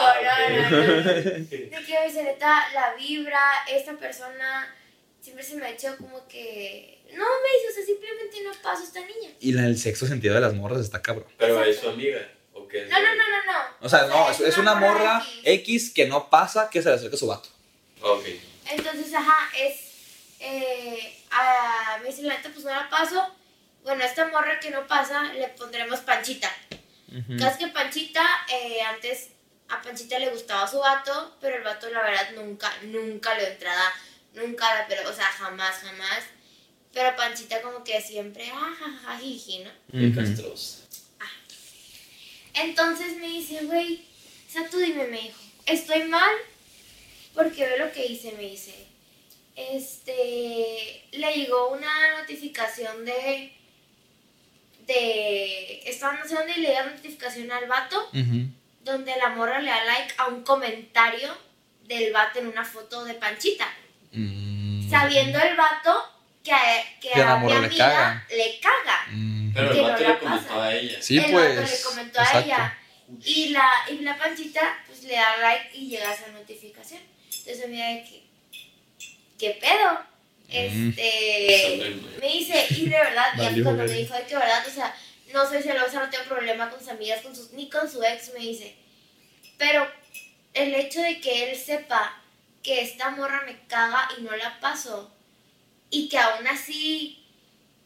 no. 0.70 1.02
De 1.02 1.68
que 1.86 2.22
neta, 2.22 2.68
la 2.74 2.94
vibra, 2.94 3.40
esta 3.68 3.94
persona 3.94 4.74
siempre 5.20 5.44
se 5.44 5.56
me 5.56 5.66
ha 5.66 5.70
hecho 5.70 5.96
como 5.96 6.26
que. 6.28 7.02
No, 7.12 7.24
me 7.24 7.58
dice, 7.58 7.70
o 7.70 7.74
sea, 7.74 7.84
simplemente 7.84 8.42
no 8.42 8.52
paso 8.62 8.82
esta 8.84 9.00
niña. 9.00 9.30
Y 9.40 9.52
la 9.52 9.62
del 9.62 9.78
sexo 9.78 10.06
sentido 10.06 10.34
de 10.34 10.40
las 10.40 10.54
morras 10.54 10.80
está 10.80 11.00
cabrón. 11.00 11.26
Pero 11.38 11.62
es 11.64 11.78
su 11.80 11.88
amiga. 11.88 12.20
¿O 12.52 12.66
qué? 12.68 12.86
No, 12.86 12.98
no, 12.98 13.14
no, 13.14 13.14
no, 13.14 13.52
no. 13.52 13.58
O 13.80 13.88
sea, 13.88 14.06
no, 14.06 14.30
es, 14.30 14.40
es 14.40 14.58
una 14.58 14.74
morra 14.74 15.22
X. 15.42 15.42
X 15.44 15.92
que 15.94 16.06
no 16.06 16.28
pasa 16.30 16.68
que 16.70 16.82
se 16.82 16.88
le 16.88 16.96
acerque 16.96 17.16
a 17.16 17.18
su 17.18 17.26
vato. 17.26 17.48
Ok. 18.00 18.24
Entonces, 18.70 19.14
ajá, 19.14 19.50
es. 19.56 19.80
Eh, 20.38 21.24
a, 21.30 21.98
me 22.02 22.08
dice, 22.08 22.22
la 22.22 22.36
neta, 22.36 22.50
pues 22.50 22.64
no 22.64 22.70
la 22.70 22.88
paso. 22.90 23.34
Bueno, 23.82 24.02
a 24.02 24.06
esta 24.06 24.26
morra 24.28 24.58
que 24.60 24.70
no 24.70 24.86
pasa, 24.86 25.32
le 25.32 25.48
pondremos 25.48 26.00
Panchita. 26.00 26.50
Casi 27.38 27.58
que 27.58 27.68
Panchita, 27.68 28.26
eh, 28.52 28.82
antes 28.82 29.28
a 29.68 29.80
Panchita 29.80 30.18
le 30.18 30.30
gustaba 30.30 30.68
su 30.68 30.78
vato, 30.78 31.36
pero 31.40 31.56
el 31.56 31.62
vato, 31.62 31.88
la 31.88 32.02
verdad, 32.02 32.30
nunca, 32.34 32.72
nunca 32.82 33.34
le 33.34 33.52
entrada. 33.52 33.92
Nunca, 34.34 34.84
pero, 34.88 35.08
o 35.08 35.12
sea, 35.14 35.26
jamás, 35.26 35.76
jamás. 35.76 36.24
Pero 36.92 37.16
Panchita, 37.16 37.62
como 37.62 37.84
que 37.84 38.00
siempre, 38.02 38.50
ah, 38.52 39.18
jiji, 39.20 39.60
¿no? 39.60 39.70
Bien 39.88 40.10
Ujú. 40.10 40.20
castrosa. 40.20 40.78
Entonces 42.54 43.16
me 43.18 43.28
dice, 43.28 43.64
güey, 43.64 44.04
o 44.48 44.52
sea, 44.52 44.68
tú 44.68 44.78
dime, 44.78 45.04
me 45.04 45.20
dijo, 45.20 45.38
estoy 45.66 46.04
mal 46.04 46.30
porque 47.36 47.66
ve 47.66 47.78
lo 47.78 47.92
que 47.92 48.06
hice, 48.06 48.32
me 48.32 48.42
dice. 48.44 48.74
Este, 49.54 51.04
le 51.12 51.32
llegó 51.34 51.68
una 51.70 52.18
notificación 52.20 53.04
de, 53.04 53.52
de, 54.86 55.82
estaba 55.86 56.14
no 56.14 56.26
sé 56.26 56.34
dónde 56.34 56.52
y 56.56 56.60
le 56.60 56.68
llega 56.68 56.84
notificación 56.86 57.50
al 57.52 57.66
vato, 57.66 58.08
donde 58.82 59.16
la 59.16 59.30
morra 59.30 59.60
le 59.60 59.70
da 59.70 59.84
like 59.84 60.14
a 60.18 60.26
un 60.28 60.42
comentario 60.42 61.36
del 61.84 62.12
vato 62.12 62.38
en 62.38 62.48
una 62.48 62.64
foto 62.64 63.04
de 63.04 63.14
Panchita. 63.14 63.68
Mm. 64.12 64.88
Sabiendo 64.90 65.38
el 65.40 65.56
vato 65.56 66.12
que 66.44 66.52
a, 66.52 66.60
que 67.00 67.08
Que 67.10 67.22
a 67.22 67.24
la 67.24 67.32
a 67.32 67.36
mi 67.38 67.42
morra 67.44 67.60
le 67.60 67.66
amiga 67.66 67.86
caga. 67.88 68.26
le 68.30 68.60
caga. 68.60 69.06
Mm. 69.10 69.52
Pero 69.54 69.70
Que 69.72 69.76
el 69.78 69.82
no 69.82 69.88
vato 69.90 70.02
la 70.02 70.08
le 70.10 70.18
comentó 70.18 70.48
pasa. 70.48 70.64
a 70.64 70.74
ella. 70.74 71.02
Sí, 71.02 71.18
el 71.18 71.32
pues. 71.32 71.56
vato 71.56 71.70
le 71.70 71.82
comentó 71.82 72.20
a 72.20 72.24
exacto. 72.24 72.46
ella. 72.46 72.78
Y 73.24 73.48
la, 73.50 73.70
y 73.90 73.98
la 74.00 74.18
panchita, 74.18 74.78
pues 74.86 75.02
le 75.04 75.14
da 75.14 75.36
like 75.38 75.76
y 75.76 75.88
llega 75.88 76.12
esa 76.12 76.28
notificación. 76.28 77.00
Entonces 77.46 77.70
me 77.70 77.76
de 77.76 78.02
que, 78.02 78.22
¿qué 79.38 79.50
pedo? 79.60 79.92
Mm. 80.48 80.88
Este, 80.88 81.96
me 82.20 82.28
dice, 82.28 82.66
y 82.70 82.88
de 82.88 82.98
verdad, 82.98 83.32
y 83.36 83.62
cuando 83.62 83.84
me 83.84 83.92
dijo 83.92 84.14
de 84.14 84.24
que 84.24 84.34
verdad, 84.34 84.66
o 84.66 84.70
sea, 84.70 84.96
no 85.32 85.48
soy 85.48 85.62
celosa, 85.62 86.04
no 86.04 86.10
tengo 86.10 86.24
problema 86.24 86.68
con 86.68 86.80
sus 86.80 86.88
amigas, 86.88 87.20
con 87.22 87.36
sus, 87.36 87.52
ni 87.52 87.70
con 87.70 87.88
su 87.88 88.02
ex, 88.02 88.32
me 88.34 88.40
dice. 88.40 88.74
Pero 89.58 89.88
el 90.54 90.74
hecho 90.74 91.00
de 91.00 91.20
que 91.20 91.50
él 91.50 91.56
sepa 91.56 92.20
que 92.64 92.80
esta 92.80 93.10
morra 93.10 93.44
me 93.46 93.56
caga 93.68 94.08
y 94.18 94.22
no 94.22 94.34
la 94.34 94.58
paso, 94.58 95.12
y 95.88 96.08
que 96.08 96.18
aún 96.18 96.48
así 96.48 97.24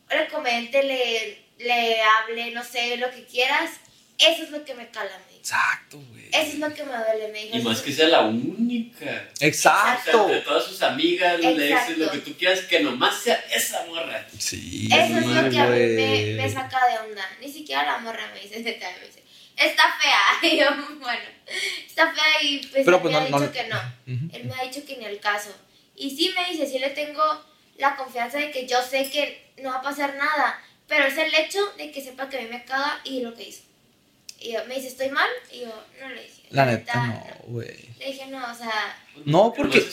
le 0.08 0.26
comente, 0.28 0.82
le, 0.82 1.44
le 1.58 2.00
hable, 2.00 2.50
no 2.52 2.64
sé, 2.64 2.96
lo 2.96 3.10
que 3.10 3.26
quieras, 3.26 3.72
eso 4.16 4.42
es 4.42 4.50
lo 4.50 4.64
que 4.64 4.74
me 4.74 4.90
cala. 4.90 5.18
Exacto, 5.40 5.98
güey. 6.10 6.28
Eso 6.28 6.52
es 6.52 6.58
lo 6.58 6.72
que 6.74 6.84
me 6.84 6.92
duele, 6.96 7.28
me 7.32 7.44
dijo. 7.44 7.56
Y 7.58 7.62
más 7.62 7.80
que 7.80 7.92
sea 7.92 8.08
la 8.08 8.20
única. 8.20 9.04
O 9.06 9.36
sea, 9.38 9.48
Exacto. 9.48 10.28
de 10.28 10.40
todas 10.40 10.64
sus 10.64 10.82
amigas, 10.82 11.40
Exacto. 11.42 11.92
lo 11.96 12.10
que 12.12 12.18
tú 12.18 12.34
quieras, 12.36 12.60
que 12.60 12.80
nomás 12.80 13.18
sea 13.22 13.42
esa 13.52 13.84
morra. 13.86 14.26
Sí. 14.38 14.88
Eso 14.92 15.18
es 15.18 15.26
lo 15.26 15.50
que 15.50 15.58
a 15.58 15.66
mí 15.66 16.34
me, 16.36 16.50
saca 16.52 16.78
de 16.88 17.08
onda. 17.10 17.26
Ni 17.40 17.50
siquiera 17.50 17.84
la 17.84 17.98
morra 17.98 18.30
me 18.34 18.40
dice, 18.40 18.56
me 18.62 18.70
dice, 18.72 19.22
está 19.56 19.84
fea. 20.00 20.20
Y 20.52 20.58
yo, 20.58 20.66
bueno, 21.00 21.20
está 21.86 22.12
fea 22.12 22.42
y 22.42 22.58
pues 22.66 22.84
Pero, 22.84 22.96
él 22.98 23.02
pues, 23.02 23.14
me 23.14 23.20
no- 23.20 23.24
ha 23.24 23.26
dicho 23.26 23.38
no- 23.40 23.52
que 23.52 23.66
no. 23.68 23.80
Él 24.36 24.44
me 24.44 24.54
ha 24.54 24.64
dicho 24.64 24.84
que 24.86 24.96
ni 24.98 25.06
el 25.06 25.20
caso. 25.20 25.54
Y 25.96 26.10
sí 26.16 26.32
me 26.36 26.50
dice, 26.50 26.66
sí 26.66 26.78
le 26.78 26.90
tengo 26.90 27.22
la 27.78 27.96
confianza 27.96 28.38
de 28.38 28.50
que 28.50 28.66
yo 28.68 28.82
sé 28.82 29.10
que 29.10 29.52
no 29.62 29.70
va 29.70 29.76
a 29.76 29.82
pasar 29.82 30.14
nada. 30.16 30.62
Pero 30.86 31.04
es 31.06 31.16
el 31.16 31.34
hecho 31.34 31.60
de 31.78 31.90
que 31.92 32.02
sepa 32.02 32.28
que 32.28 32.38
a 32.38 32.42
mí 32.42 32.48
me 32.48 32.64
caga 32.64 33.00
y 33.04 33.20
lo 33.20 33.32
que 33.34 33.48
hizo. 33.48 33.62
Y 34.40 34.52
yo, 34.52 34.64
me 34.66 34.76
dice, 34.76 34.88
¿estoy 34.88 35.10
mal? 35.10 35.28
Y 35.52 35.60
yo, 35.60 35.84
no 36.00 36.08
le 36.08 36.22
dije. 36.22 36.42
La 36.50 36.66
neta, 36.66 37.06
no, 37.06 37.24
güey. 37.52 37.76
Le 37.98 38.06
dije, 38.06 38.26
no, 38.28 38.38
o 38.50 38.54
sea, 38.54 38.98
No, 39.26 39.52
porque-. 39.54 39.86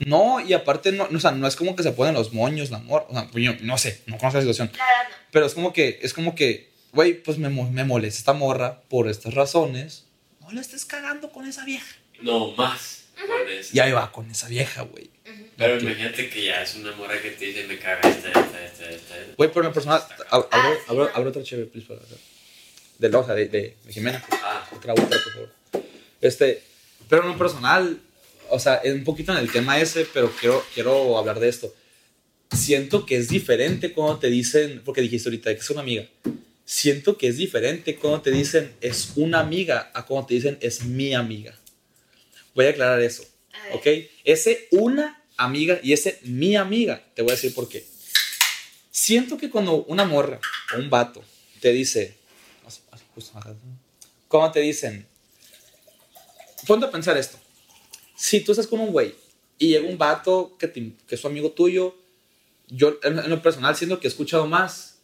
No, 0.00 0.38
y 0.40 0.52
aparte, 0.52 0.92
no, 0.92 1.08
o 1.12 1.18
sea, 1.20 1.30
no 1.32 1.46
es 1.46 1.56
como 1.56 1.74
que 1.74 1.82
se 1.82 1.92
ponen 1.92 2.14
los 2.14 2.32
moños, 2.32 2.70
la 2.70 2.76
amor. 2.76 3.06
O 3.08 3.12
sea, 3.14 3.28
pues 3.32 3.42
yo 3.42 3.52
no 3.62 3.78
sé, 3.78 4.02
no 4.06 4.18
conozco 4.18 4.36
la 4.38 4.42
situación. 4.42 4.70
la 4.76 4.84
verdad 4.84 5.08
no. 5.10 5.16
Pero 5.32 5.46
es 5.46 5.54
como 5.54 5.72
que, 5.72 5.98
es 6.02 6.12
como 6.12 6.34
que, 6.34 6.70
güey, 6.92 7.14
pues 7.22 7.38
me, 7.38 7.48
me 7.48 7.84
molesta 7.84 8.18
esta 8.18 8.32
morra 8.34 8.82
por 8.88 9.08
estas 9.08 9.32
razones. 9.34 10.04
No 10.40 10.52
le 10.52 10.60
estés 10.60 10.84
cagando 10.84 11.32
con 11.32 11.46
esa 11.48 11.64
vieja. 11.64 11.96
No, 12.20 12.52
más. 12.52 13.04
Con 13.16 13.48
eso. 13.50 13.70
Y 13.72 13.80
ahí 13.80 13.92
va 13.92 14.12
con 14.12 14.30
esa 14.30 14.46
vieja, 14.48 14.82
güey. 14.82 15.10
Ujú. 15.24 15.46
Pero 15.56 15.76
Ok. 15.76 15.82
imagínate 15.82 16.28
que 16.28 16.44
ya 16.44 16.62
es 16.62 16.74
una 16.76 16.92
morra 16.92 17.20
que 17.20 17.30
te 17.30 17.46
dice, 17.46 17.66
me 17.66 17.78
caga 17.78 18.08
esta, 18.10 18.28
esta, 18.28 18.64
esta, 18.64 18.90
esta. 18.90 19.14
Güey, 19.38 19.48
pero 19.50 19.62
en 19.62 19.66
lo 19.68 19.72
personal, 19.72 20.02
ab- 20.30 20.46
Ah, 20.50 20.60
abro, 20.62 20.74
sí, 20.74 20.80
abro, 20.88 21.04
no. 21.04 21.10
abro 21.14 21.30
otra 21.30 21.42
chévere, 21.42 21.66
please, 21.68 21.88
para 21.88 22.00
De 22.98 23.10
sea, 23.10 23.34
de, 23.34 23.46
de, 23.48 23.76
de 23.84 23.92
Jimena. 23.92 24.24
Ah, 24.30 24.68
Otra, 24.74 24.92
otra, 24.92 25.08
por 25.08 25.32
favor. 25.32 25.52
Este, 26.20 26.62
pero 27.08 27.22
en 27.22 27.28
lo 27.28 27.38
personal, 27.38 28.00
o 28.50 28.58
sea, 28.58 28.76
es 28.76 28.94
un 28.94 29.04
poquito 29.04 29.32
en 29.32 29.38
el 29.38 29.50
tema 29.50 29.78
ese, 29.80 30.06
pero 30.12 30.32
quiero, 30.40 30.64
quiero 30.74 31.18
hablar 31.18 31.40
de 31.40 31.48
esto. 31.48 31.74
Siento 32.56 33.04
que 33.04 33.16
es 33.16 33.28
diferente 33.28 33.92
cuando 33.92 34.18
te 34.18 34.28
dicen, 34.28 34.82
porque 34.84 35.00
dijiste 35.02 35.28
ahorita 35.28 35.54
que 35.54 35.60
es 35.60 35.70
una 35.70 35.80
amiga. 35.80 36.06
Siento 36.64 37.16
que 37.16 37.28
es 37.28 37.36
diferente 37.36 37.96
cuando 37.96 38.22
te 38.22 38.30
dicen 38.30 38.72
es 38.80 39.12
una 39.16 39.40
amiga 39.40 39.90
a 39.94 40.04
cuando 40.04 40.26
te 40.26 40.34
dicen 40.34 40.58
es 40.60 40.84
mi 40.84 41.14
amiga. 41.14 41.54
Voy 42.54 42.66
a 42.66 42.70
aclarar 42.70 43.00
eso, 43.02 43.24
A. 43.52 43.74
¿ok? 43.76 43.86
Ese 44.24 44.68
una 44.72 45.22
amiga 45.36 45.78
y 45.82 45.92
ese 45.92 46.18
mi 46.22 46.56
amiga, 46.56 47.02
te 47.14 47.22
voy 47.22 47.32
a 47.32 47.34
decir 47.34 47.54
por 47.54 47.68
qué. 47.68 47.84
Siento 48.90 49.36
que 49.36 49.50
cuando 49.50 49.84
una 49.84 50.04
morra 50.04 50.40
o 50.74 50.78
un 50.78 50.88
vato 50.88 51.22
te 51.60 51.72
dice, 51.72 52.16
acá, 53.34 53.54
cuando 54.28 54.52
te 54.52 54.60
dicen, 54.60 55.06
ponte 56.66 56.86
a 56.86 56.90
pensar 56.90 57.16
esto. 57.16 57.38
Si 58.16 58.40
tú 58.40 58.52
estás 58.52 58.66
con 58.66 58.80
un 58.80 58.92
güey 58.92 59.14
y 59.58 59.68
llega 59.68 59.88
un 59.88 59.98
vato 59.98 60.56
que, 60.58 60.68
te- 60.68 60.92
que 61.06 61.14
es 61.14 61.20
su 61.20 61.26
amigo 61.26 61.50
tuyo, 61.52 61.94
yo 62.68 62.98
en, 63.02 63.18
en 63.18 63.30
lo 63.30 63.42
personal 63.42 63.76
siento 63.76 64.00
que 64.00 64.06
he 64.08 64.10
escuchado 64.10 64.46
más. 64.46 64.98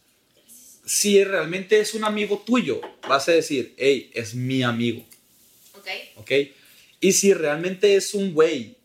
Si 0.85 1.23
realmente 1.23 1.79
es 1.79 1.93
un 1.93 2.03
amigo 2.03 2.43
tuyo, 2.45 2.81
vas 3.07 3.29
a 3.29 3.31
decir, 3.31 3.73
hey, 3.77 4.11
es 4.13 4.35
mi 4.35 4.63
amigo, 4.63 5.05
Ok. 5.75 5.87
¿ok? 6.17 6.31
Y 6.99 7.13
si 7.13 7.33
realmente 7.33 7.95
es 7.95 8.13
un 8.13 8.33
güey 8.33 8.75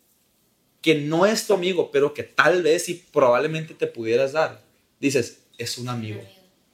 que 0.81 0.95
no 0.95 1.27
es 1.27 1.47
tu 1.49 1.55
amigo, 1.55 1.91
pero 1.91 2.15
que 2.15 2.23
tal 2.23 2.63
vez 2.63 2.89
y 2.89 2.95
probablemente 2.95 3.75
te 3.75 3.89
pudieras 3.89 4.31
dar, 4.33 4.63
dices, 5.01 5.39
es 5.59 5.77
un 5.79 5.89
amigo. 5.89 6.23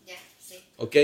Ya, 0.07 0.19
sí. 0.47 0.57
¿Ok? 0.77 0.97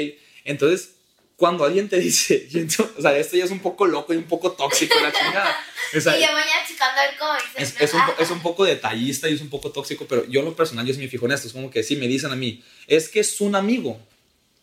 Entonces, 0.44 0.90
cuando 1.40 1.64
alguien 1.64 1.88
te 1.88 1.98
dice, 1.98 2.46
y 2.50 2.54
ento- 2.58 2.88
o 2.98 3.00
sea, 3.00 3.16
esto 3.16 3.34
ya 3.34 3.44
es 3.46 3.50
un 3.50 3.60
poco 3.60 3.86
loco 3.86 4.12
y 4.12 4.16
un 4.18 4.24
poco 4.24 4.52
tóxico, 4.52 4.94
la 5.00 5.10
chingada. 5.10 5.56
O 5.96 6.00
sea, 6.00 6.16
y 6.16 6.20
yo 6.20 6.28
mañana 6.30 6.60
checando 6.68 7.00
cómo 7.18 7.32
dice. 7.32 7.74
es, 7.80 7.80
es 7.80 7.94
un, 7.94 8.00
es 8.20 8.30
un 8.30 8.40
poco 8.42 8.64
detallista 8.64 9.28
y 9.28 9.34
es 9.34 9.40
un 9.40 9.48
poco 9.50 9.72
tóxico, 9.72 10.06
pero 10.06 10.24
yo 10.26 10.38
en 10.38 10.46
lo 10.46 10.54
personal, 10.54 10.86
yo 10.86 10.94
sí 10.94 11.00
me 11.00 11.08
fijo 11.08 11.26
en 11.26 11.32
esto. 11.32 11.48
Es 11.48 11.52
como 11.52 11.68
que 11.68 11.82
sí, 11.82 11.96
me 11.96 12.06
dicen 12.06 12.30
a 12.30 12.36
mí, 12.36 12.62
es 12.86 13.08
que 13.08 13.18
es 13.18 13.40
un 13.40 13.56
amigo. 13.56 13.98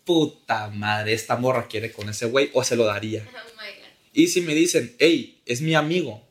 Puta 0.05 0.69
madre, 0.69 1.11
esta 1.11 1.35
morra 1.35 1.67
quiere 1.67 1.91
con 1.91 2.07
ese 2.07 2.27
güey 2.27 2.49
o 2.53 2.63
se 2.63 2.77
lo 2.77 2.85
daría. 2.85 3.27
Oh 3.33 3.61
my 3.61 3.67
god. 3.81 3.87
Y 4.13 4.27
si 4.27 4.39
me 4.39 4.53
dicen, 4.55 4.95
hey, 4.99 5.41
es 5.45 5.59
mi 5.59 5.75
amigo, 5.75 6.25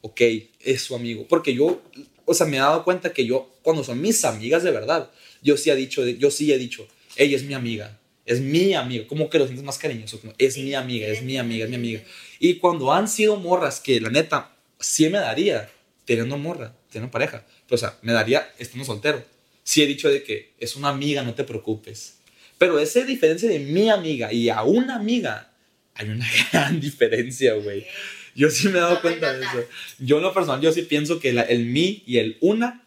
ok, 0.00 0.20
es 0.60 0.80
su 0.82 0.94
amigo. 0.94 1.26
Porque 1.28 1.52
yo, 1.52 1.82
o 2.24 2.32
sea, 2.32 2.46
me 2.46 2.56
he 2.56 2.60
dado 2.60 2.82
cuenta 2.84 3.12
que 3.12 3.26
yo, 3.26 3.50
cuando 3.60 3.84
son 3.84 4.00
mis 4.00 4.24
amigas 4.24 4.62
de 4.62 4.70
verdad, 4.70 5.10
yo 5.42 5.58
sí 5.58 5.68
he 5.68 5.76
dicho, 5.76 6.06
yo 6.06 6.30
sí 6.30 6.50
he 6.50 6.56
dicho, 6.56 6.88
ella 7.16 7.36
es 7.36 7.42
mi 7.42 7.52
amiga, 7.52 7.98
es 8.26 8.40
mi 8.40 8.74
amiga. 8.74 9.06
Como 9.06 9.28
que 9.30 9.38
lo 9.38 9.44
sientes 9.46 9.64
más 9.64 9.78
cariñoso, 9.78 10.20
como, 10.20 10.32
es 10.38 10.56
mi 10.58 10.74
amiga, 10.74 11.06
es 11.08 11.22
mi 11.22 11.36
amiga, 11.38 11.64
es 11.64 11.70
mi 11.70 11.76
amiga. 11.76 12.02
Y 12.38 12.54
cuando 12.54 12.92
han 12.92 13.08
sido 13.08 13.36
morras 13.36 13.80
que 13.80 14.00
la 14.00 14.10
neta 14.10 14.54
sí 14.80 15.08
me 15.08 15.18
daría 15.18 15.70
teniendo 16.04 16.36
morra, 16.38 16.74
teniendo 16.90 17.10
pareja, 17.10 17.44
pero 17.66 17.76
o 17.76 17.78
sea, 17.78 17.96
me 18.02 18.12
daría 18.12 18.52
estando 18.58 18.84
soltero. 18.84 19.24
Sí 19.62 19.82
he 19.82 19.86
dicho 19.86 20.08
de 20.10 20.22
que 20.22 20.52
es 20.58 20.76
una 20.76 20.90
amiga, 20.90 21.22
no 21.22 21.34
te 21.34 21.44
preocupes. 21.44 22.16
Pero 22.58 22.78
esa 22.78 23.02
diferencia 23.04 23.48
de 23.48 23.58
mi 23.58 23.88
amiga 23.90 24.32
y 24.32 24.48
a 24.50 24.62
una 24.62 24.96
amiga, 24.96 25.50
hay 25.94 26.08
una 26.08 26.28
gran 26.52 26.80
diferencia, 26.80 27.54
güey. 27.54 27.86
Yo 28.34 28.50
sí 28.50 28.68
me 28.68 28.78
he 28.78 28.80
dado 28.80 29.00
cuenta 29.00 29.32
de 29.32 29.44
eso. 29.44 29.64
Yo 30.00 30.16
en 30.16 30.22
lo 30.22 30.34
personal, 30.34 30.60
yo 30.60 30.72
sí 30.72 30.82
pienso 30.82 31.20
que 31.20 31.32
la- 31.32 31.42
el 31.42 31.66
mi 31.66 32.02
y 32.06 32.18
el 32.18 32.36
una 32.40 32.84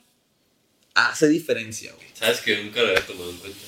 hace 0.93 1.28
diferencia, 1.30 1.93
güey. 1.93 2.08
Sabes 2.13 2.41
que 2.41 2.62
nunca 2.63 2.82
lo 2.82 2.89
había 2.89 3.06
tomado 3.06 3.30
en 3.32 3.38
cuenta. 3.38 3.60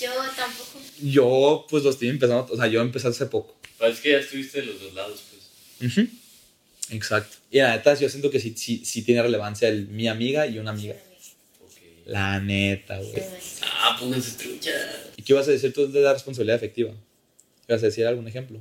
Yo 0.00 0.12
tampoco. 0.36 0.80
Yo 1.02 1.66
pues 1.68 1.84
lo 1.84 1.90
estoy 1.90 2.08
empezando, 2.08 2.52
o 2.52 2.56
sea, 2.56 2.66
yo 2.66 2.80
empecé 2.80 3.08
hace 3.08 3.26
poco. 3.26 3.56
Pero 3.78 3.92
es 3.92 4.00
que 4.00 4.12
ya 4.12 4.18
estuviste 4.18 4.60
de 4.60 4.66
los 4.66 4.80
dos 4.80 4.94
lados, 4.94 5.20
pues. 5.30 5.92
Ujú. 5.92 6.08
Exacto. 6.90 7.36
Y 7.50 7.58
la 7.58 7.76
neta, 7.76 7.94
yo 7.94 8.08
siento 8.08 8.30
que 8.30 8.40
sí, 8.40 8.54
sí, 8.56 8.84
sí 8.84 9.02
tiene 9.02 9.22
relevancia 9.22 9.68
el 9.68 9.88
mi 9.88 10.08
amiga 10.08 10.46
y 10.46 10.58
una 10.58 10.70
amiga. 10.70 10.96
La 12.06 12.40
neta, 12.40 12.98
güey. 12.98 13.22
Ah, 13.62 13.96
pónganse 13.98 14.36
trucha. 14.36 14.72
¿Y 15.16 15.22
qué 15.22 15.32
ibas 15.32 15.46
a 15.46 15.52
decir 15.52 15.72
tú 15.72 15.90
de 15.90 16.00
la 16.00 16.12
responsabilidad 16.12 16.56
efectiva? 16.56 16.92
¿Ibas 17.68 17.82
a 17.82 17.86
decir 17.86 18.06
algún 18.06 18.26
ejemplo? 18.26 18.60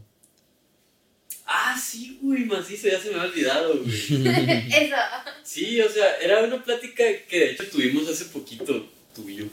Ah, 1.45 1.75
sí, 1.81 2.19
güey, 2.21 2.45
macizo, 2.45 2.87
ya 2.87 3.01
se 3.01 3.09
me 3.09 3.19
ha 3.19 3.23
olvidado, 3.23 3.79
güey. 3.79 3.91
Eso. 4.71 4.95
Sí, 5.43 5.81
o 5.81 5.89
sea, 5.89 6.17
era 6.17 6.43
una 6.43 6.63
plática 6.63 7.03
que 7.27 7.39
de 7.39 7.51
hecho 7.51 7.67
tuvimos 7.71 8.07
hace 8.07 8.25
poquito, 8.25 8.87
tú 9.15 9.27
y 9.27 9.37
yo. 9.37 9.45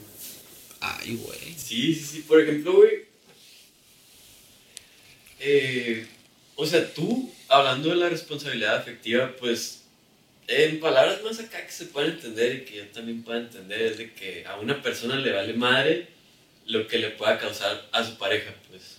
Ay, 0.99 1.15
güey. 1.15 1.53
Sí, 1.57 1.93
sí, 1.93 2.03
sí. 2.03 2.19
Por 2.27 2.41
ejemplo, 2.41 2.73
güey. 2.73 3.05
eh, 5.39 6.07
o 6.55 6.65
sea, 6.65 6.91
tú, 6.93 7.31
hablando 7.47 7.89
de 7.89 7.95
la 7.95 8.09
responsabilidad 8.09 8.75
afectiva, 8.77 9.35
pues, 9.39 9.83
en 10.47 10.79
palabras 10.79 11.21
más 11.23 11.39
acá 11.39 11.65
que 11.65 11.71
se 11.71 11.85
pueden 11.85 12.13
entender 12.13 12.55
y 12.55 12.65
que 12.65 12.77
yo 12.77 12.87
también 12.87 13.23
pueda 13.23 13.39
entender, 13.39 13.81
es 13.81 13.97
de 13.97 14.13
que 14.13 14.45
a 14.45 14.57
una 14.57 14.81
persona 14.81 15.15
le 15.17 15.31
vale 15.31 15.53
madre 15.53 16.07
lo 16.65 16.87
que 16.87 16.97
le 16.99 17.11
pueda 17.11 17.37
causar 17.37 17.87
a 17.91 18.03
su 18.03 18.17
pareja, 18.17 18.53
pues. 18.69 18.97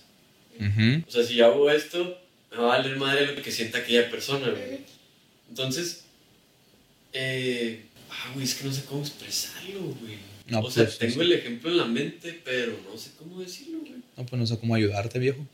O 1.07 1.11
sea, 1.11 1.23
si 1.23 1.35
yo 1.35 1.47
hago 1.47 1.69
esto, 1.71 2.17
me 2.51 2.57
va 2.57 2.75
a 2.75 2.77
valer 2.77 2.97
madre 2.97 3.35
lo 3.35 3.41
que 3.41 3.51
sienta 3.51 3.79
aquella 3.79 4.09
persona, 4.09 4.49
güey. 4.49 4.79
Entonces, 5.49 6.03
eh, 7.13 7.83
ah, 8.09 8.31
güey, 8.33 8.45
es 8.45 8.55
que 8.55 8.65
no 8.65 8.71
sé 8.73 8.85
cómo 8.85 9.01
expresarlo, 9.01 9.79
güey. 9.81 10.17
No, 10.49 10.59
o 10.61 10.71
sea, 10.71 10.85
pues, 10.85 10.97
tengo 10.97 11.13
sí. 11.15 11.21
el 11.21 11.31
ejemplo 11.33 11.69
en 11.69 11.77
la 11.77 11.85
mente, 11.85 12.41
pero 12.43 12.73
no 12.89 12.97
sé 12.97 13.11
cómo 13.17 13.39
decirlo, 13.41 13.79
güey. 13.79 13.95
No, 14.17 14.25
pues 14.25 14.39
no 14.39 14.47
sé 14.47 14.59
cómo 14.59 14.75
ayudarte, 14.75 15.19
viejo. 15.19 15.45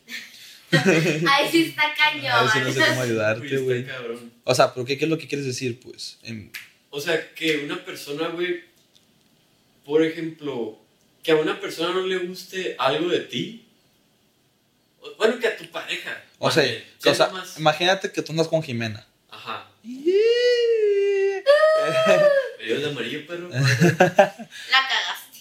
Ahí 0.71 1.49
sí 1.51 1.63
está 1.63 1.93
cañón. 1.95 2.31
A 2.31 2.43
ver 2.43 2.51
si 2.51 2.59
no 2.59 2.71
sé 2.73 2.89
cómo 2.89 3.01
ayudarte, 3.01 3.45
está 3.45 3.59
güey. 3.59 3.85
cabrón. 3.85 4.31
O 4.43 4.55
sea, 4.55 4.73
¿pero 4.73 4.85
qué, 4.85 4.97
qué 4.97 5.05
es 5.05 5.09
lo 5.09 5.17
que 5.17 5.27
quieres 5.27 5.45
decir, 5.45 5.79
pues? 5.79 6.17
O 6.89 6.99
sea, 7.01 7.33
que 7.33 7.57
una 7.65 7.83
persona, 7.85 8.29
güey, 8.29 8.63
por 9.85 10.03
ejemplo, 10.03 10.79
que 11.23 11.31
a 11.31 11.35
una 11.35 11.59
persona 11.59 11.93
no 11.93 12.05
le 12.05 12.17
guste 12.17 12.75
algo 12.79 13.09
de 13.09 13.19
ti. 13.21 13.65
Bueno, 15.17 15.39
que 15.39 15.47
a 15.47 15.57
tu 15.57 15.65
pareja. 15.69 16.23
o 16.39 16.49
sea, 16.49 16.63
o 17.05 17.13
sea, 17.13 17.29
más- 17.29 17.59
imagínate 17.59 18.11
que 18.11 18.21
tú 18.21 18.31
andas 18.31 18.47
con 18.47 18.63
Jimena. 18.63 19.05
Ajá. 19.29 19.69
Yeah. 19.83 21.43
¿Ellos 22.65 22.81
de 22.81 22.89
amarillo, 22.89 23.25
perro? 23.27 23.49
La 23.49 23.59
cagaste. 23.59 25.39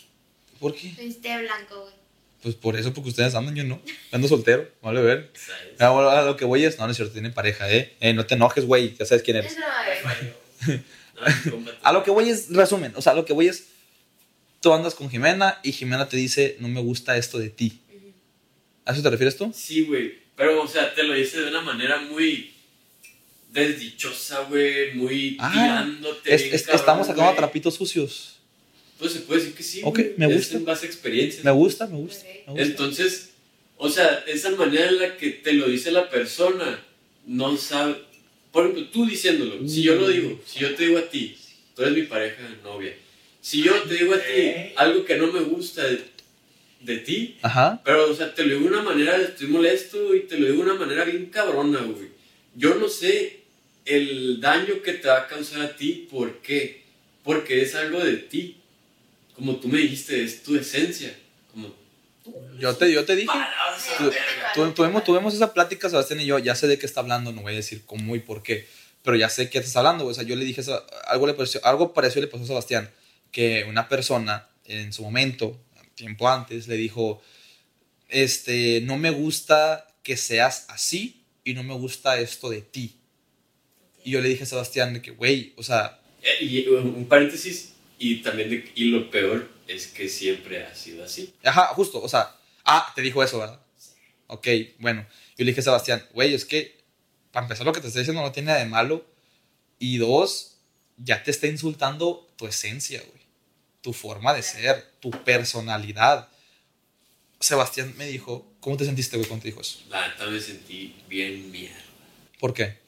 ¿Por 0.58 0.74
qué? 0.74 0.90
Fuiste 0.90 1.38
blanco, 1.38 1.82
güey. 1.82 1.94
Pues 2.42 2.54
por 2.56 2.76
eso, 2.76 2.92
porque 2.92 3.08
ustedes 3.08 3.34
andan, 3.34 3.54
yo 3.54 3.64
no. 3.64 3.80
Ando 4.12 4.28
soltero, 4.28 4.70
vale 4.82 5.00
ver. 5.00 5.30
¿Sabes? 5.34 5.80
Ah, 5.80 5.90
bueno, 5.90 6.10
a 6.10 6.22
lo 6.22 6.36
que 6.36 6.44
voy 6.44 6.64
es, 6.64 6.78
no, 6.78 6.84
no 6.84 6.90
es 6.90 6.96
cierto, 6.96 7.14
tienen 7.14 7.32
pareja, 7.32 7.70
¿eh? 7.72 7.96
Eh, 8.00 8.12
No 8.12 8.26
te 8.26 8.34
enojes, 8.34 8.66
güey, 8.66 8.94
ya 8.94 9.06
sabes 9.06 9.22
quién 9.22 9.38
eres. 9.38 9.56
A 11.82 11.92
lo 11.92 12.02
que 12.02 12.10
voy 12.10 12.28
es, 12.28 12.48
resumen, 12.50 12.92
o 12.96 13.02
sea, 13.02 13.12
a 13.12 13.14
lo 13.14 13.24
que 13.24 13.32
voy 13.32 13.46
es, 13.48 13.68
tú 14.60 14.72
andas 14.72 14.94
con 14.94 15.08
Jimena 15.08 15.60
y 15.62 15.72
Jimena 15.72 16.08
te 16.08 16.16
dice, 16.16 16.56
no 16.58 16.68
me 16.68 16.80
gusta 16.80 17.16
esto 17.16 17.38
de 17.38 17.50
ti. 17.50 17.80
¿A 18.84 18.92
eso 18.92 19.02
te 19.02 19.10
refieres 19.10 19.36
tú? 19.36 19.52
Sí, 19.54 19.84
güey. 19.84 20.18
Pero, 20.36 20.60
o 20.60 20.68
sea, 20.68 20.92
te 20.94 21.04
lo 21.04 21.14
dice 21.14 21.40
de 21.40 21.48
una 21.50 21.60
manera 21.60 22.00
muy 22.00 22.53
desdichosa, 23.54 24.40
güey. 24.50 24.94
Muy 24.94 25.36
Ah, 25.40 25.50
tirándote. 25.52 26.34
Es- 26.34 26.42
bien 26.42 26.54
es- 26.54 26.62
cabrón, 26.62 26.80
estamos 26.80 27.06
sacando 27.06 27.24
güey. 27.30 27.36
trapitos 27.36 27.74
sucios. 27.74 28.30
Pues 28.98 29.12
se 29.12 29.20
puede 29.20 29.40
decir 29.40 29.54
que 29.56 29.62
sí. 29.62 29.80
Ok, 29.84 30.00
me 30.16 30.26
gusta. 30.26 30.56
en 30.56 30.64
base 30.64 30.86
a 30.86 30.88
experiencias. 30.88 31.44
Me 31.44 31.50
gusta, 31.50 31.86
me 31.86 31.96
gusta. 31.96 32.24
me 32.46 32.52
gusta. 32.52 32.62
Entonces, 32.62 33.30
o 33.76 33.88
sea, 33.88 34.24
esa 34.26 34.50
manera 34.50 34.88
en 34.88 34.98
la 34.98 35.16
que 35.16 35.30
te 35.30 35.52
lo 35.52 35.68
dice 35.68 35.90
la 35.90 36.08
persona, 36.10 36.82
no 37.26 37.56
sabe. 37.56 37.96
Por 38.52 38.64
ejemplo, 38.66 38.88
tú 38.92 39.06
diciéndolo, 39.06 39.66
si 39.68 39.82
yo 39.82 39.96
lo 39.96 40.08
digo, 40.08 40.40
si 40.46 40.60
yo 40.60 40.74
te 40.74 40.86
digo 40.86 40.98
a 40.98 41.08
ti, 41.08 41.36
tú 41.74 41.82
eres 41.82 41.94
mi 41.94 42.02
pareja, 42.04 42.40
novia, 42.62 42.94
si 43.40 43.62
yo 43.62 43.74
te 43.82 43.94
digo 43.94 44.14
a 44.14 44.18
ti 44.18 44.72
algo 44.76 45.04
que 45.04 45.16
no 45.16 45.26
me 45.32 45.40
gusta 45.40 45.82
de, 45.84 46.04
de 46.80 46.98
ti, 46.98 47.36
Ajá. 47.42 47.82
pero, 47.84 48.08
o 48.10 48.14
sea, 48.14 48.32
te 48.32 48.42
lo 48.44 48.50
digo 48.50 48.60
de 48.70 48.74
una 48.76 48.82
manera, 48.82 49.16
estoy 49.20 49.48
molesto 49.48 50.14
y 50.14 50.20
te 50.20 50.38
lo 50.38 50.46
digo 50.46 50.58
de 50.64 50.70
una 50.70 50.78
manera 50.78 51.04
bien 51.04 51.26
cabrona, 51.26 51.80
güey. 51.80 52.08
Yo 52.54 52.76
no 52.76 52.88
sé 52.88 53.40
el 53.84 54.40
daño 54.40 54.82
que 54.82 54.94
te 54.94 55.08
va 55.08 55.20
a 55.20 55.26
causar 55.28 55.60
a 55.62 55.76
ti, 55.76 56.08
¿por 56.10 56.40
qué? 56.40 56.84
Porque 57.22 57.62
es 57.62 57.74
algo 57.74 58.00
de 58.04 58.16
ti. 58.16 58.60
Como 59.34 59.56
tú 59.56 59.68
me 59.68 59.78
dijiste, 59.78 60.22
es 60.22 60.42
tu 60.42 60.56
esencia. 60.56 61.16
Como 61.50 61.74
Yo 62.58 62.74
te, 62.76 62.90
yo 62.92 63.04
te 63.04 63.16
dije. 63.16 63.32
Tu- 63.98 64.12
tu- 64.54 64.72
tuvimos, 64.72 65.04
tuvimos 65.04 65.34
esa 65.34 65.52
plática, 65.52 65.88
Sebastián 65.90 66.20
y 66.20 66.26
yo, 66.26 66.38
ya 66.38 66.54
sé 66.54 66.66
de 66.66 66.78
qué 66.78 66.86
está 66.86 67.00
hablando, 67.00 67.32
no 67.32 67.42
voy 67.42 67.52
a 67.52 67.56
decir 67.56 67.82
cómo 67.84 68.14
y 68.16 68.20
por 68.20 68.42
qué, 68.42 68.66
pero 69.02 69.16
ya 69.16 69.28
sé 69.28 69.50
qué 69.50 69.58
estás 69.58 69.76
hablando, 69.76 70.06
o 70.06 70.14
sea, 70.14 70.24
yo 70.24 70.34
le 70.36 70.44
dije, 70.44 70.60
eso, 70.62 70.86
algo, 71.06 71.26
le 71.26 71.34
pareció, 71.34 71.60
algo 71.66 71.92
parecido 71.92 72.22
le 72.22 72.28
pasó 72.28 72.44
a 72.44 72.46
Sebastián, 72.46 72.90
que 73.32 73.64
una 73.68 73.88
persona 73.88 74.48
en 74.64 74.92
su 74.92 75.02
momento, 75.02 75.60
tiempo 75.96 76.28
antes, 76.28 76.66
le 76.68 76.76
dijo, 76.76 77.20
este, 78.08 78.80
no 78.82 78.96
me 78.96 79.10
gusta 79.10 79.86
que 80.02 80.16
seas 80.16 80.66
así 80.68 81.24
y 81.44 81.54
no 81.54 81.62
me 81.62 81.74
gusta 81.74 82.18
esto 82.20 82.48
de 82.48 82.62
ti. 82.62 82.96
Y 84.04 84.10
yo 84.12 84.20
le 84.20 84.28
dije 84.28 84.44
a 84.44 84.46
Sebastián 84.46 84.92
de 84.94 85.02
que, 85.02 85.10
güey, 85.10 85.52
o 85.56 85.62
sea, 85.62 86.00
Eh, 86.22 86.42
Y 86.44 86.66
un 86.68 87.06
paréntesis, 87.06 87.72
y 87.98 88.22
también, 88.22 88.48
de- 88.50 88.72
y 88.74 88.84
lo 88.84 89.10
peor 89.10 89.50
es 89.68 89.88
que 89.88 90.08
siempre 90.08 90.64
ha 90.64 90.74
sido 90.74 91.04
así. 91.04 91.34
Ajá, 91.42 91.66
justo, 91.68 92.00
o 92.02 92.08
sea, 92.08 92.34
ah, 92.64 92.92
te 92.94 93.02
dijo 93.02 93.22
eso, 93.22 93.38
¿verdad? 93.38 93.60
Ok, 94.28 94.48
bueno. 94.78 95.06
Yo 95.36 95.44
le 95.44 95.50
dije 95.50 95.60
a 95.60 95.64
Sebastián, 95.64 96.02
güey, 96.14 96.32
es 96.32 96.44
que 96.46 96.78
para 97.30 97.44
empezar 97.44 97.66
lo 97.66 97.72
que 97.72 97.80
te 97.80 97.88
estoy 97.88 98.00
diciendo 98.00 98.22
no 98.22 98.32
tiene 98.32 98.46
nada 98.48 98.60
de 98.60 98.66
malo. 98.66 99.04
Y 99.78 99.98
dos, 99.98 100.56
ya 100.96 101.22
te 101.22 101.30
está 101.30 101.46
insultando 101.46 102.26
tu 102.36 102.46
esencia, 102.46 103.00
güey. 103.06 103.22
Tu 103.82 103.92
forma 103.92 104.32
de 104.32 104.42
ser, 104.42 104.92
tu 105.00 105.10
personalidad. 105.10 106.28
Sebastián 107.40 107.92
me 107.98 108.06
dijo, 108.06 108.50
¿cómo 108.60 108.76
te 108.78 108.84
sentiste, 108.86 109.16
güey, 109.16 109.28
cuando 109.28 109.42
te 109.42 109.48
dijo 109.48 109.60
eso? 109.60 109.80
La 109.90 110.08
neta 110.08 110.26
me 110.26 110.40
sentí 110.40 110.94
bien 111.08 111.50
mierda. 111.50 111.76
¿Por 112.40 112.54
qué? 112.54 112.78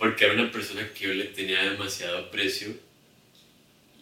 Porque 0.00 0.24
era 0.24 0.34
una 0.34 0.50
persona 0.50 0.88
que 0.92 1.06
yo 1.08 1.14
le 1.14 1.26
tenía 1.26 1.62
demasiado 1.62 2.18
aprecio. 2.18 2.74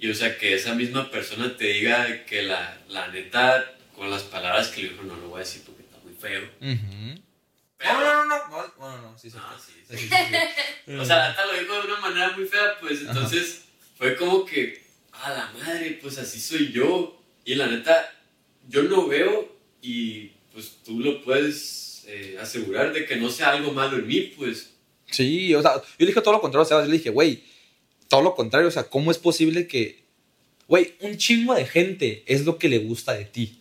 Y 0.01 0.09
o 0.09 0.15
sea, 0.15 0.39
que 0.39 0.55
esa 0.55 0.75
misma 0.75 1.11
persona 1.11 1.57
te 1.57 1.65
diga 1.67 2.25
que 2.25 2.43
la, 2.45 2.81
la 2.89 3.09
neta, 3.09 3.75
con 3.97 4.09
las 4.09 4.23
palabras 4.23 4.69
que 4.69 4.83
le 4.85 4.89
dijo, 4.91 5.03
no 5.03 5.17
lo 5.17 5.29
voy 5.29 5.39
a 5.39 5.45
decir 5.45 5.63
porque 5.67 5.83
está 5.83 5.99
muy 6.05 6.15
feo. 6.15 6.43
Ujú. 6.61 7.21
Pero- 7.77 7.93
No, 7.95 8.01
no, 8.01 8.25
no, 8.25 8.49
no, 8.49 8.49
no, 8.79 8.97
no, 8.97 9.03
no, 9.11 9.19
sí, 9.19 9.29
sí. 9.29 9.37
Ah, 9.41 9.57
sí, 9.59 9.73
sí. 9.89 9.97
Sí, 9.99 10.09
sí, 10.09 10.15
sí. 10.87 10.93
O 10.95 11.05
sea, 11.05 11.17
la 11.19 11.29
neta 11.31 11.47
lo 11.47 11.59
dijo 11.59 11.75
de 11.75 11.87
una 11.93 12.01
manera 12.01 12.31
muy 12.31 12.47
fea, 12.47 12.79
pues 12.81 13.01
entonces 13.03 13.65
fue 13.97 14.17
como 14.17 14.45
que, 14.47 14.83
a 15.13 15.31
la 15.31 15.53
madre, 15.53 15.99
pues 16.01 16.17
así 16.19 16.41
soy 16.41 16.71
yo. 16.73 17.21
Y 17.45 17.57
la 17.57 17.67
neta, 17.67 18.15
yo 18.69 18.85
no 18.85 19.09
veo 19.09 19.53
y 19.83 20.29
pues 20.53 20.79
tú 20.85 21.01
lo 21.01 21.23
puedes 21.25 22.05
eh, 22.07 22.39
asegurar 22.41 22.93
de 22.93 23.05
que 23.05 23.17
no 23.17 23.29
sea 23.31 23.51
algo 23.51 23.73
malo 23.73 23.97
en 23.99 24.07
mí, 24.07 24.21
pues. 24.37 24.75
Sí, 25.11 25.55
o 25.55 25.63
sea, 25.63 25.75
yo 25.77 25.83
le 25.99 26.07
dije 26.07 26.21
todo 26.21 26.33
lo 26.35 26.41
contrario 26.41 26.63
a 26.63 26.69
Sebas. 26.69 26.85
Yo 26.85 26.91
le 26.91 26.99
dije, 26.99 27.11
güey, 27.11 27.43
todo 28.09 28.23
lo 28.23 28.35
contrario. 28.35 28.69
O 28.69 28.71
sea, 28.71 28.85
¿cómo 28.85 29.11
es 29.11 29.19
posible 29.19 29.67
que, 29.67 30.05
güey, 30.69 30.95
un 31.01 31.17
chingo 31.17 31.55
de 31.55 31.65
gente 31.67 32.23
es 32.27 32.45
lo 32.45 32.59
que 32.59 32.69
le 32.69 32.79
gusta 32.79 33.15
de 33.15 33.25
ti? 33.25 33.55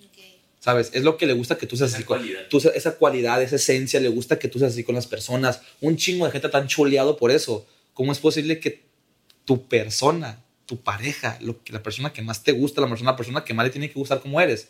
¿Sabes? 0.59 0.89
Es 0.93 1.03
lo 1.03 1.15
que 1.17 1.25
le 1.27 1.33
gusta 1.33 1.57
que 1.57 1.65
tú 1.67 1.77
seas 1.77 1.91
Esa 1.91 1.97
así. 1.99 2.05
con- 2.05 2.17
cualidad. 2.17 2.41
tú, 2.49 2.57
esa 2.75 2.95
cualidad, 2.97 3.41
esa 3.41 3.55
esencia, 3.55 3.99
le 4.01 4.09
gusta 4.09 4.37
que 4.37 4.49
tú 4.49 4.59
seas 4.59 4.73
así 4.73 4.83
con 4.83 4.95
las 4.95 5.07
personas. 5.07 5.61
Un 5.79 5.95
chingo 5.95 6.25
de 6.25 6.31
gente 6.31 6.49
tan 6.49 6.67
chuleado 6.67 7.15
por 7.15 7.31
eso. 7.31 7.65
¿Cómo 7.93 8.11
es 8.11 8.19
posible 8.19 8.59
que 8.59 8.83
tu 9.45 9.67
persona, 9.67 10.43
tu 10.65 10.77
pareja, 10.81 11.37
lo 11.41 11.63
que, 11.63 11.71
la 11.71 11.81
persona 11.81 12.11
que 12.11 12.21
más 12.21 12.43
te 12.43 12.51
gusta, 12.51 12.81
la 12.81 12.89
persona, 12.89 13.11
la 13.11 13.15
persona 13.17 13.45
que 13.45 13.53
más 13.53 13.65
le 13.65 13.71
tiene 13.71 13.87
que 13.89 13.93
gustar 13.97 14.19
como 14.19 14.41
eres, 14.41 14.67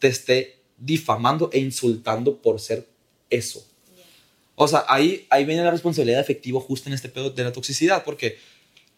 te 0.00 0.08
esté 0.08 0.56
difamando 0.78 1.48
e 1.52 1.60
insultando 1.60 2.38
por 2.38 2.58
ser 2.60 2.88
eso? 3.30 3.64
O 4.56 4.66
sea, 4.66 4.84
ahí, 4.88 5.26
ahí 5.30 5.44
viene 5.44 5.62
la 5.62 5.70
responsabilidad 5.70 6.20
efectiva 6.20 6.60
justo 6.60 6.88
en 6.88 6.94
este 6.94 7.08
pedo 7.08 7.30
de 7.30 7.44
la 7.44 7.52
toxicidad, 7.52 8.02
porque 8.04 8.38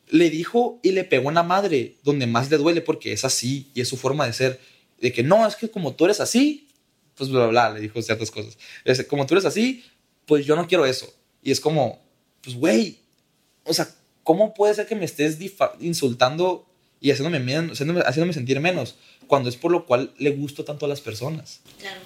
le 0.08 0.30
dijo 0.30 0.78
y 0.82 0.92
le 0.92 1.04
pegó 1.04 1.28
a 1.28 1.32
una 1.32 1.42
madre 1.42 1.96
donde 2.04 2.26
más 2.26 2.50
le 2.50 2.56
duele 2.56 2.80
porque 2.80 3.12
es 3.12 3.24
así 3.24 3.68
y 3.74 3.80
es 3.82 3.88
su 3.88 3.96
forma 3.96 4.24
de 4.26 4.32
ser. 4.32 4.60
De 5.00 5.12
que 5.12 5.22
no, 5.22 5.46
es 5.46 5.54
que 5.56 5.70
como 5.70 5.94
tú 5.94 6.06
eres 6.06 6.20
así, 6.20 6.68
pues 7.14 7.28
bla, 7.30 7.40
bla, 7.40 7.48
bla, 7.48 7.70
le 7.74 7.80
dijo 7.80 8.00
ciertas 8.00 8.30
cosas. 8.30 8.56
Es, 8.84 9.04
como 9.04 9.26
tú 9.26 9.34
eres 9.34 9.44
así, 9.44 9.84
pues 10.26 10.46
yo 10.46 10.56
no 10.56 10.66
quiero 10.66 10.86
eso. 10.86 11.12
Y 11.42 11.50
es 11.50 11.60
como, 11.60 12.00
pues 12.40 12.56
güey, 12.56 12.98
o 13.64 13.74
sea, 13.74 13.88
¿cómo 14.22 14.54
puede 14.54 14.74
ser 14.74 14.86
que 14.86 14.94
me 14.94 15.04
estés 15.04 15.38
insultando 15.80 16.66
y 17.00 17.10
haciéndome, 17.10 17.38
men- 17.40 17.70
haciéndome, 17.70 18.00
haciéndome 18.00 18.32
sentir 18.32 18.58
menos 18.60 18.96
cuando 19.26 19.48
es 19.48 19.56
por 19.56 19.70
lo 19.72 19.86
cual 19.86 20.12
le 20.18 20.30
gusto 20.30 20.64
tanto 20.64 20.86
a 20.86 20.88
las 20.88 21.00
personas? 21.00 21.60
Claro. 21.78 22.00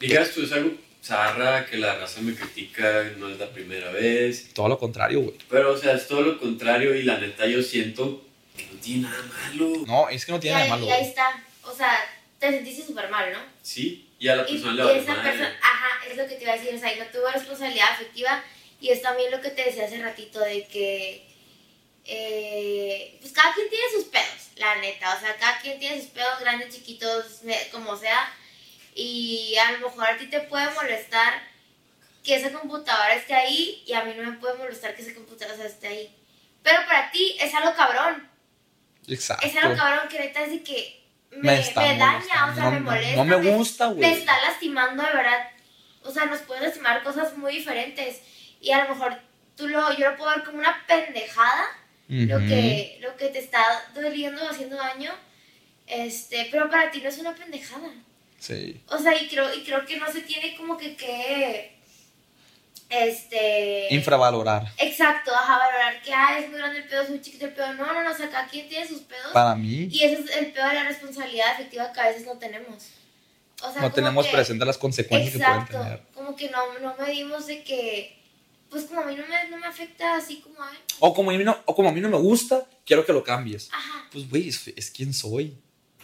Digas 0.00 0.30
tú, 0.34 0.42
es 0.42 0.52
algo 0.52 0.72
zarra 1.04 1.66
que 1.66 1.76
la 1.76 1.96
raza 1.96 2.20
me 2.22 2.34
critica, 2.34 3.04
no 3.18 3.28
es 3.28 3.38
la 3.38 3.50
primera 3.50 3.90
vez. 3.92 4.52
Todo 4.54 4.68
lo 4.68 4.78
contrario, 4.78 5.20
güey. 5.20 5.36
Pero, 5.50 5.72
o 5.72 5.76
sea, 5.76 5.92
es 5.94 6.08
todo 6.08 6.22
lo 6.22 6.38
contrario 6.40 6.94
y 6.94 7.02
la 7.02 7.18
neta 7.18 7.46
yo 7.46 7.62
siento 7.62 8.24
que 8.56 8.66
no 8.72 8.78
tiene 8.80 9.02
nada 9.02 9.22
malo. 9.22 9.72
No, 9.86 10.08
es 10.08 10.24
que 10.24 10.32
no 10.32 10.38
Y 10.38 10.40
tiene 10.40 10.54
nada 10.56 10.64
ahí, 10.64 10.70
malo. 10.70 10.86
y 10.86 10.90
ahí 10.90 11.02
está. 11.04 11.44
O 11.62 11.74
sea, 11.74 11.98
te 12.38 12.50
sentiste 12.50 12.86
súper 12.86 13.08
mal, 13.10 13.32
¿no? 13.32 13.38
Sí, 13.62 14.08
y 14.18 14.28
a 14.28 14.36
la 14.36 14.42
Y, 14.48 14.52
persona 14.52 14.72
y 14.72 14.76
le 14.76 14.82
vale 14.84 14.98
esa 15.00 15.14
madre. 15.14 15.30
persona, 15.30 15.58
ajá, 15.62 15.88
es 16.10 16.16
lo 16.16 16.26
que 16.28 16.34
te 16.36 16.42
iba 16.44 16.52
a 16.52 16.56
decir, 16.56 16.74
o 16.74 16.78
sea, 16.78 16.94
y 16.94 16.98
no 16.98 17.06
tuvo 17.06 17.30
responsabilidad 17.30 17.90
afectiva 17.92 18.42
y 18.80 18.88
es 18.90 19.02
también 19.02 19.30
lo 19.30 19.40
que 19.40 19.50
te 19.50 19.64
decía 19.64 19.84
hace 19.84 20.00
ratito 20.02 20.40
de 20.40 20.66
que, 20.66 21.26
eh, 22.06 23.16
pues 23.20 23.32
cada 23.32 23.54
quien 23.54 23.68
tiene 23.70 23.84
sus 23.94 24.04
pedos, 24.04 24.48
la 24.56 24.76
neta, 24.76 25.16
o 25.16 25.20
sea, 25.20 25.36
cada 25.36 25.58
quien 25.60 25.78
tiene 25.78 26.00
sus 26.00 26.10
pedos, 26.10 26.38
grandes, 26.40 26.74
chiquitos, 26.74 27.40
como 27.72 27.96
sea, 27.96 28.30
y 28.94 29.56
a 29.56 29.72
lo 29.72 29.88
mejor 29.88 30.06
a 30.06 30.16
ti 30.16 30.26
te 30.26 30.40
puede 30.40 30.70
molestar 30.70 31.42
que 32.22 32.36
esa 32.36 32.52
computadora 32.52 33.14
esté 33.14 33.34
ahí 33.34 33.82
y 33.86 33.92
a 33.92 34.04
mí 34.04 34.14
no 34.16 34.30
me 34.30 34.38
puede 34.38 34.56
molestar 34.56 34.94
que 34.94 35.02
esa 35.02 35.14
computadora 35.14 35.64
esté 35.66 35.88
ahí. 35.88 36.16
Pero 36.62 36.78
para 36.86 37.10
ti 37.10 37.36
es 37.40 37.52
algo 37.54 37.74
cabrón, 37.74 38.28
Exacto. 39.08 39.46
es 39.46 39.54
algo 39.56 39.76
cabrón 39.76 40.08
que 40.08 40.18
neta 40.18 40.42
es 40.44 40.50
de 40.50 40.62
que 40.62 41.04
me, 41.32 41.52
Me 41.52 41.72
me 41.76 41.98
daña, 41.98 42.20
o 42.50 42.54
sea, 42.54 42.64
No- 42.64 42.70
me 42.70 42.80
molesta. 42.80 43.16
no 43.16 43.24
me 43.24 43.36
gusta, 43.50 43.86
güey. 43.88 43.98
Me 44.00 44.12
está 44.12 44.40
lastimando 44.42 45.02
de 45.02 45.12
verdad. 45.12 45.50
O 46.02 46.10
sea, 46.12 46.26
nos 46.26 46.40
puede 46.42 46.60
lastimar 46.62 47.02
cosas 47.02 47.36
muy 47.36 47.54
diferentes. 47.56 48.20
Y 48.60 48.70
a 48.70 48.84
lo 48.84 48.94
mejor 48.94 49.18
tú 49.56 49.66
lo, 49.68 49.92
yo 49.96 50.10
lo 50.10 50.16
puedo 50.16 50.30
ver 50.30 50.44
como 50.44 50.58
una 50.58 50.84
pendejada, 50.86 51.64
lo, 52.08 52.38
que, 52.38 52.98
lo 53.00 53.16
que 53.16 53.28
te 53.28 53.40
está 53.40 53.62
doliendo 53.94 54.44
o 54.44 54.48
haciendo 54.48 54.76
daño. 54.76 55.12
Este, 55.86 56.48
pero 56.50 56.70
para 56.70 56.90
ti 56.90 57.00
no 57.00 57.08
es 57.08 57.18
una 57.18 57.34
pendejada. 57.34 57.88
Sí. 58.46 58.78
O 58.88 58.98
sea, 58.98 59.14
y 59.20 59.26
creo, 59.26 59.54
y 59.54 59.64
creo 59.64 59.86
que 59.86 59.96
no 59.96 60.10
se 60.12 60.20
tiene 60.20 60.54
como 60.56 60.76
que 60.76 60.94
que. 60.96 61.78
Este. 62.90 63.86
Infravalorar. 63.94 64.70
Exacto, 64.78 65.34
ajá, 65.34 65.58
valorar 65.58 66.02
que 66.02 66.12
ah, 66.12 66.38
es 66.38 66.48
muy 66.50 66.58
grande 66.58 66.78
el 66.80 66.84
pedo, 66.84 67.02
es 67.02 67.10
muy 67.10 67.20
chiquito 67.20 67.46
el 67.46 67.54
pedo. 67.54 67.72
No, 67.74 67.86
no, 67.92 68.02
no, 68.04 68.10
o 68.12 68.14
sea, 68.14 68.28
cada 68.30 68.46
quien 68.46 68.68
tiene 68.68 68.86
sus 68.86 69.00
pedos. 69.00 69.32
Para 69.32 69.54
mí, 69.56 69.88
Y 69.90 70.02
ese 70.04 70.22
es 70.22 70.36
el 70.36 70.52
peor 70.52 70.68
de 70.68 70.74
la 70.74 70.84
responsabilidad 70.84 71.54
efectiva 71.54 71.92
que 71.92 72.00
a 72.00 72.08
veces 72.08 72.26
no 72.26 72.34
tenemos. 72.38 72.88
O 73.62 73.72
sea, 73.72 73.80
no 73.82 73.90
tenemos 73.90 74.26
que- 74.26 74.32
presente 74.32 74.64
las 74.66 74.76
consecuencias 74.78 75.34
Exacto, 75.36 75.66
que 75.66 75.72
pueden 75.72 75.86
tener. 75.96 76.06
como 76.12 76.36
que 76.36 76.50
no, 76.50 76.78
no 76.80 76.94
medimos 76.98 77.46
de 77.46 77.64
que, 77.64 78.22
pues 78.68 78.84
como 78.84 79.00
a 79.00 79.04
mí 79.06 79.16
no 79.16 79.26
me, 79.26 79.48
no 79.48 79.56
me 79.58 79.66
afecta 79.66 80.16
así 80.16 80.40
como 80.40 80.62
a 80.62 80.70
él. 80.70 80.76
O 81.00 81.14
como, 81.14 81.30
a 81.30 81.34
mí 81.34 81.42
no, 81.42 81.56
o 81.64 81.74
como 81.74 81.88
a 81.88 81.92
mí 81.92 82.00
no 82.00 82.10
me 82.10 82.18
gusta, 82.18 82.66
quiero 82.84 83.06
que 83.06 83.12
lo 83.14 83.24
cambies. 83.24 83.70
Ajá, 83.72 84.06
Pues, 84.12 84.28
güey, 84.28 84.48
es, 84.50 84.68
es 84.68 84.90
quien 84.90 85.14
soy. 85.14 85.56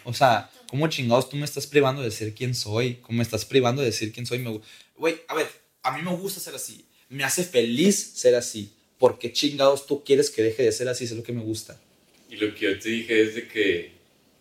O 0.04 0.14
sea, 0.14 0.50
¿cómo 0.68 0.88
chingados 0.88 1.28
tú 1.28 1.36
me 1.36 1.44
estás 1.44 1.66
privando 1.66 2.02
de 2.02 2.10
ser 2.10 2.34
quien 2.34 2.54
soy? 2.54 2.94
¿Cómo 2.96 3.18
me 3.18 3.22
estás 3.22 3.44
privando 3.44 3.82
de 3.82 3.86
decir 3.86 4.12
quién 4.12 4.26
soy? 4.26 4.38
Me 4.38 4.60
Güey, 4.96 5.16
a 5.28 5.34
ver, 5.34 5.48
a 5.82 5.96
mí 5.96 6.02
me 6.02 6.14
gusta 6.14 6.40
ser 6.40 6.54
así. 6.54 6.84
Me 7.08 7.24
hace 7.24 7.44
feliz 7.44 8.12
ser 8.14 8.34
así. 8.34 8.72
¿Por 8.98 9.18
qué 9.18 9.32
chingados 9.32 9.86
tú 9.86 10.04
quieres 10.04 10.30
que 10.30 10.42
deje 10.42 10.62
de 10.62 10.72
ser 10.72 10.88
así? 10.88 11.04
Es 11.04 11.12
lo 11.12 11.22
que 11.22 11.32
me 11.32 11.42
gusta. 11.42 11.80
Y 12.28 12.36
lo 12.36 12.54
que 12.54 12.66
yo 12.66 12.78
te 12.78 12.88
dije 12.88 13.22
es 13.22 13.34
de 13.34 13.48
que, 13.48 13.92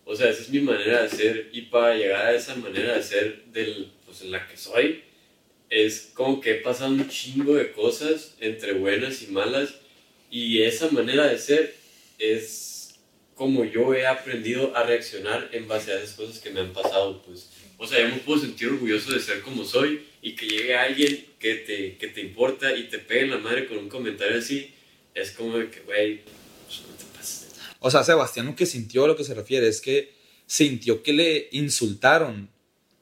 o 0.04 0.14
sea, 0.14 0.30
esa 0.30 0.42
es 0.42 0.50
mi 0.50 0.60
manera 0.60 1.02
de 1.02 1.08
ser 1.08 1.50
y 1.52 1.62
para 1.62 1.96
llegar 1.96 2.26
a 2.26 2.34
esa 2.34 2.54
manera 2.54 2.96
de 2.96 3.02
ser 3.02 3.44
del, 3.46 3.90
pues, 4.04 4.20
en 4.22 4.30
la 4.30 4.46
que 4.46 4.56
soy, 4.56 5.02
es 5.70 6.10
como 6.14 6.40
que 6.40 6.52
he 6.52 6.54
pasado 6.56 6.92
un 6.92 7.08
chingo 7.08 7.54
de 7.54 7.72
cosas 7.72 8.34
entre 8.40 8.74
buenas 8.74 9.22
y 9.22 9.28
malas 9.28 9.70
y 10.30 10.62
esa 10.62 10.90
manera 10.90 11.26
de 11.26 11.38
ser 11.38 11.74
es 12.18 12.79
como 13.40 13.64
yo 13.64 13.94
he 13.94 14.06
aprendido 14.06 14.76
a 14.76 14.82
reaccionar 14.82 15.48
en 15.52 15.66
base 15.66 15.90
a 15.90 15.96
esas 15.96 16.14
cosas 16.14 16.40
que 16.40 16.50
me 16.50 16.60
han 16.60 16.74
pasado, 16.74 17.22
pues. 17.22 17.48
O 17.78 17.86
sea, 17.86 17.98
yo 17.98 18.14
me 18.14 18.20
puedo 18.20 18.38
sentir 18.38 18.68
orgulloso 18.68 19.12
de 19.12 19.18
ser 19.18 19.40
como 19.40 19.64
soy 19.64 20.06
y 20.20 20.36
que 20.36 20.46
llegue 20.46 20.76
alguien 20.76 21.24
que 21.38 21.54
te, 21.54 21.96
que 21.96 22.08
te 22.08 22.20
importa 22.20 22.76
y 22.76 22.90
te 22.90 22.98
pegue 22.98 23.22
en 23.22 23.30
la 23.30 23.38
madre 23.38 23.66
con 23.66 23.78
un 23.78 23.88
comentario 23.88 24.38
así, 24.38 24.74
es 25.14 25.30
como 25.30 25.56
de 25.56 25.70
que, 25.70 25.80
güey, 25.80 26.20
pues 26.66 26.82
no 26.82 26.94
te 26.94 27.04
pases 27.16 27.54
de 27.54 27.60
O 27.78 27.90
sea, 27.90 28.04
Sebastián 28.04 28.44
lo 28.44 28.54
que 28.54 28.66
sintió, 28.66 29.04
a 29.04 29.08
lo 29.08 29.16
que 29.16 29.24
se 29.24 29.32
refiere, 29.32 29.68
es 29.68 29.80
que 29.80 30.12
sintió 30.46 31.02
que 31.02 31.14
le 31.14 31.48
insultaron 31.52 32.50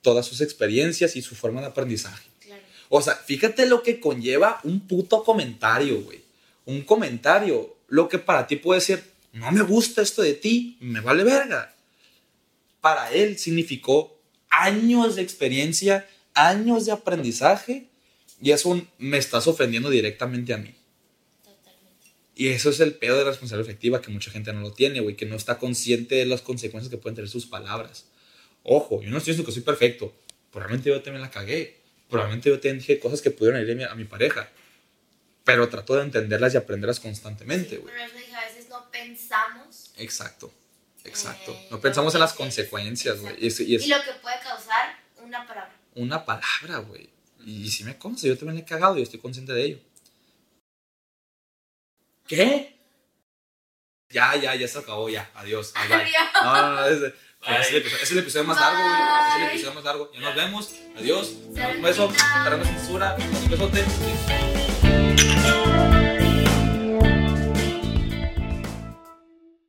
todas 0.02 0.24
sus 0.24 0.40
experiencias 0.40 1.16
y 1.16 1.22
su 1.22 1.34
forma 1.34 1.62
de 1.62 1.66
aprendizaje. 1.66 2.28
claro. 2.38 2.62
O 2.90 3.02
sea, 3.02 3.16
fíjate 3.16 3.66
lo 3.66 3.82
que 3.82 3.98
conlleva 3.98 4.60
un 4.62 4.86
puto 4.86 5.24
comentario, 5.24 6.00
güey. 6.02 6.20
Un 6.64 6.82
comentario. 6.82 7.74
Lo 7.88 8.08
que 8.08 8.20
para 8.20 8.46
ti 8.46 8.54
puede 8.54 8.80
ser, 8.80 9.02
no 9.38 9.50
me 9.52 9.62
gusta 9.62 10.02
esto 10.02 10.22
de 10.22 10.34
ti, 10.34 10.76
me 10.80 11.00
vale 11.00 11.24
verga. 11.24 11.74
Para 12.80 13.12
él 13.12 13.38
significó 13.38 14.20
años 14.50 15.16
de 15.16 15.22
experiencia, 15.22 16.08
años 16.34 16.86
de 16.86 16.92
aprendizaje, 16.92 17.88
y 18.40 18.52
es 18.52 18.64
un, 18.64 18.88
me 18.98 19.18
estás 19.18 19.46
ofendiendo 19.46 19.90
directamente 19.90 20.54
a 20.54 20.58
mí. 20.58 20.74
Totalmente. 21.42 22.06
Y 22.36 22.48
eso 22.48 22.70
es 22.70 22.80
el 22.80 22.94
pedo 22.94 23.18
de 23.18 23.24
la 23.24 23.30
responsabilidad 23.30 23.68
efectiva 23.68 24.00
que 24.00 24.10
mucha 24.10 24.30
gente 24.30 24.52
no 24.52 24.60
lo 24.60 24.72
tiene, 24.72 25.00
güey, 25.00 25.16
que 25.16 25.26
no 25.26 25.36
está 25.36 25.58
consciente 25.58 26.14
de 26.14 26.26
las 26.26 26.42
consecuencias 26.42 26.90
que 26.90 26.98
pueden 26.98 27.16
tener 27.16 27.28
sus 27.28 27.46
palabras. 27.46 28.06
Ojo, 28.62 29.02
yo 29.02 29.10
no 29.10 29.18
estoy 29.18 29.32
diciendo 29.32 29.46
que 29.46 29.52
soy 29.52 29.62
perfecto. 29.62 30.14
Probablemente 30.52 30.90
yo 30.90 31.00
también 31.02 31.22
la 31.22 31.30
cagué. 31.30 31.78
Probablemente 32.08 32.48
yo 32.48 32.56
también 32.56 32.78
dije 32.78 32.98
cosas 32.98 33.20
que 33.20 33.30
pudieron 33.30 33.60
herir 33.60 33.72
a 33.72 33.76
mi, 33.76 33.84
a 33.84 33.94
mi 33.94 34.04
pareja. 34.04 34.50
Pero 35.44 35.68
trato 35.68 35.96
de 35.96 36.02
entenderlas 36.02 36.54
y 36.54 36.58
aprenderlas 36.58 37.00
constantemente, 37.00 37.78
güey. 37.78 37.94
Pensamos. 39.02 39.92
Exacto, 39.96 40.52
exacto. 41.04 41.52
Eh, 41.52 41.68
No 41.70 41.80
pensamos 41.80 42.14
en 42.14 42.20
las 42.20 42.32
consecuencias, 42.32 43.20
güey. 43.20 43.34
Y 43.44 43.46
es, 43.48 43.60
y 43.60 43.74
es 43.76 43.86
Y 43.86 43.88
lo 43.88 44.02
que 44.02 44.12
puede 44.22 44.38
causar 44.40 44.96
una 45.18 45.46
palabra. 45.46 45.72
una 45.94 46.24
palabra, 46.24 46.78
güey. 46.78 47.08
Y 47.44 47.70
si 47.70 47.84
me 47.84 47.96
consta, 47.98 48.26
yo 48.26 48.36
también 48.36 48.56
le 48.56 48.62
he 48.62 48.64
cagado 48.64 48.98
y 48.98 49.02
estoy 49.02 49.20
consciente 49.20 49.52
de 49.52 49.64
ello. 49.64 49.78
¿Qué? 52.26 52.76
Ya, 54.10 54.36
ya, 54.36 54.54
ya 54.54 54.66
se 54.68 54.78
acabó, 54.78 55.08
ya. 55.08 55.30
Adiós. 55.34 55.72
bye, 55.74 55.86
bye. 55.88 55.96
Adiós. 55.96 56.28
No, 56.42 56.54
no, 56.62 56.72
no, 56.74 56.86
es, 56.86 57.00
Bye. 57.00 57.60
es 57.60 57.68
el 57.70 57.76
episodio, 57.76 58.02
es 58.02 58.10
el 58.12 58.18
episodio 58.18 58.44
más 58.44 58.58
largo, 58.60 58.82
güey. 58.82 59.00
Es 59.28 59.36
el 59.36 59.48
episodio 59.48 59.74
más 59.74 59.84
largo. 59.84 60.12
Ya 60.12 60.20
nos 60.20 60.34
vemos. 60.34 60.74
Adiós. 60.96 61.28
Un 61.46 61.82
beso. 61.82 62.10
censura. 62.12 63.16
Un 63.18 63.50
besote. 63.50 64.37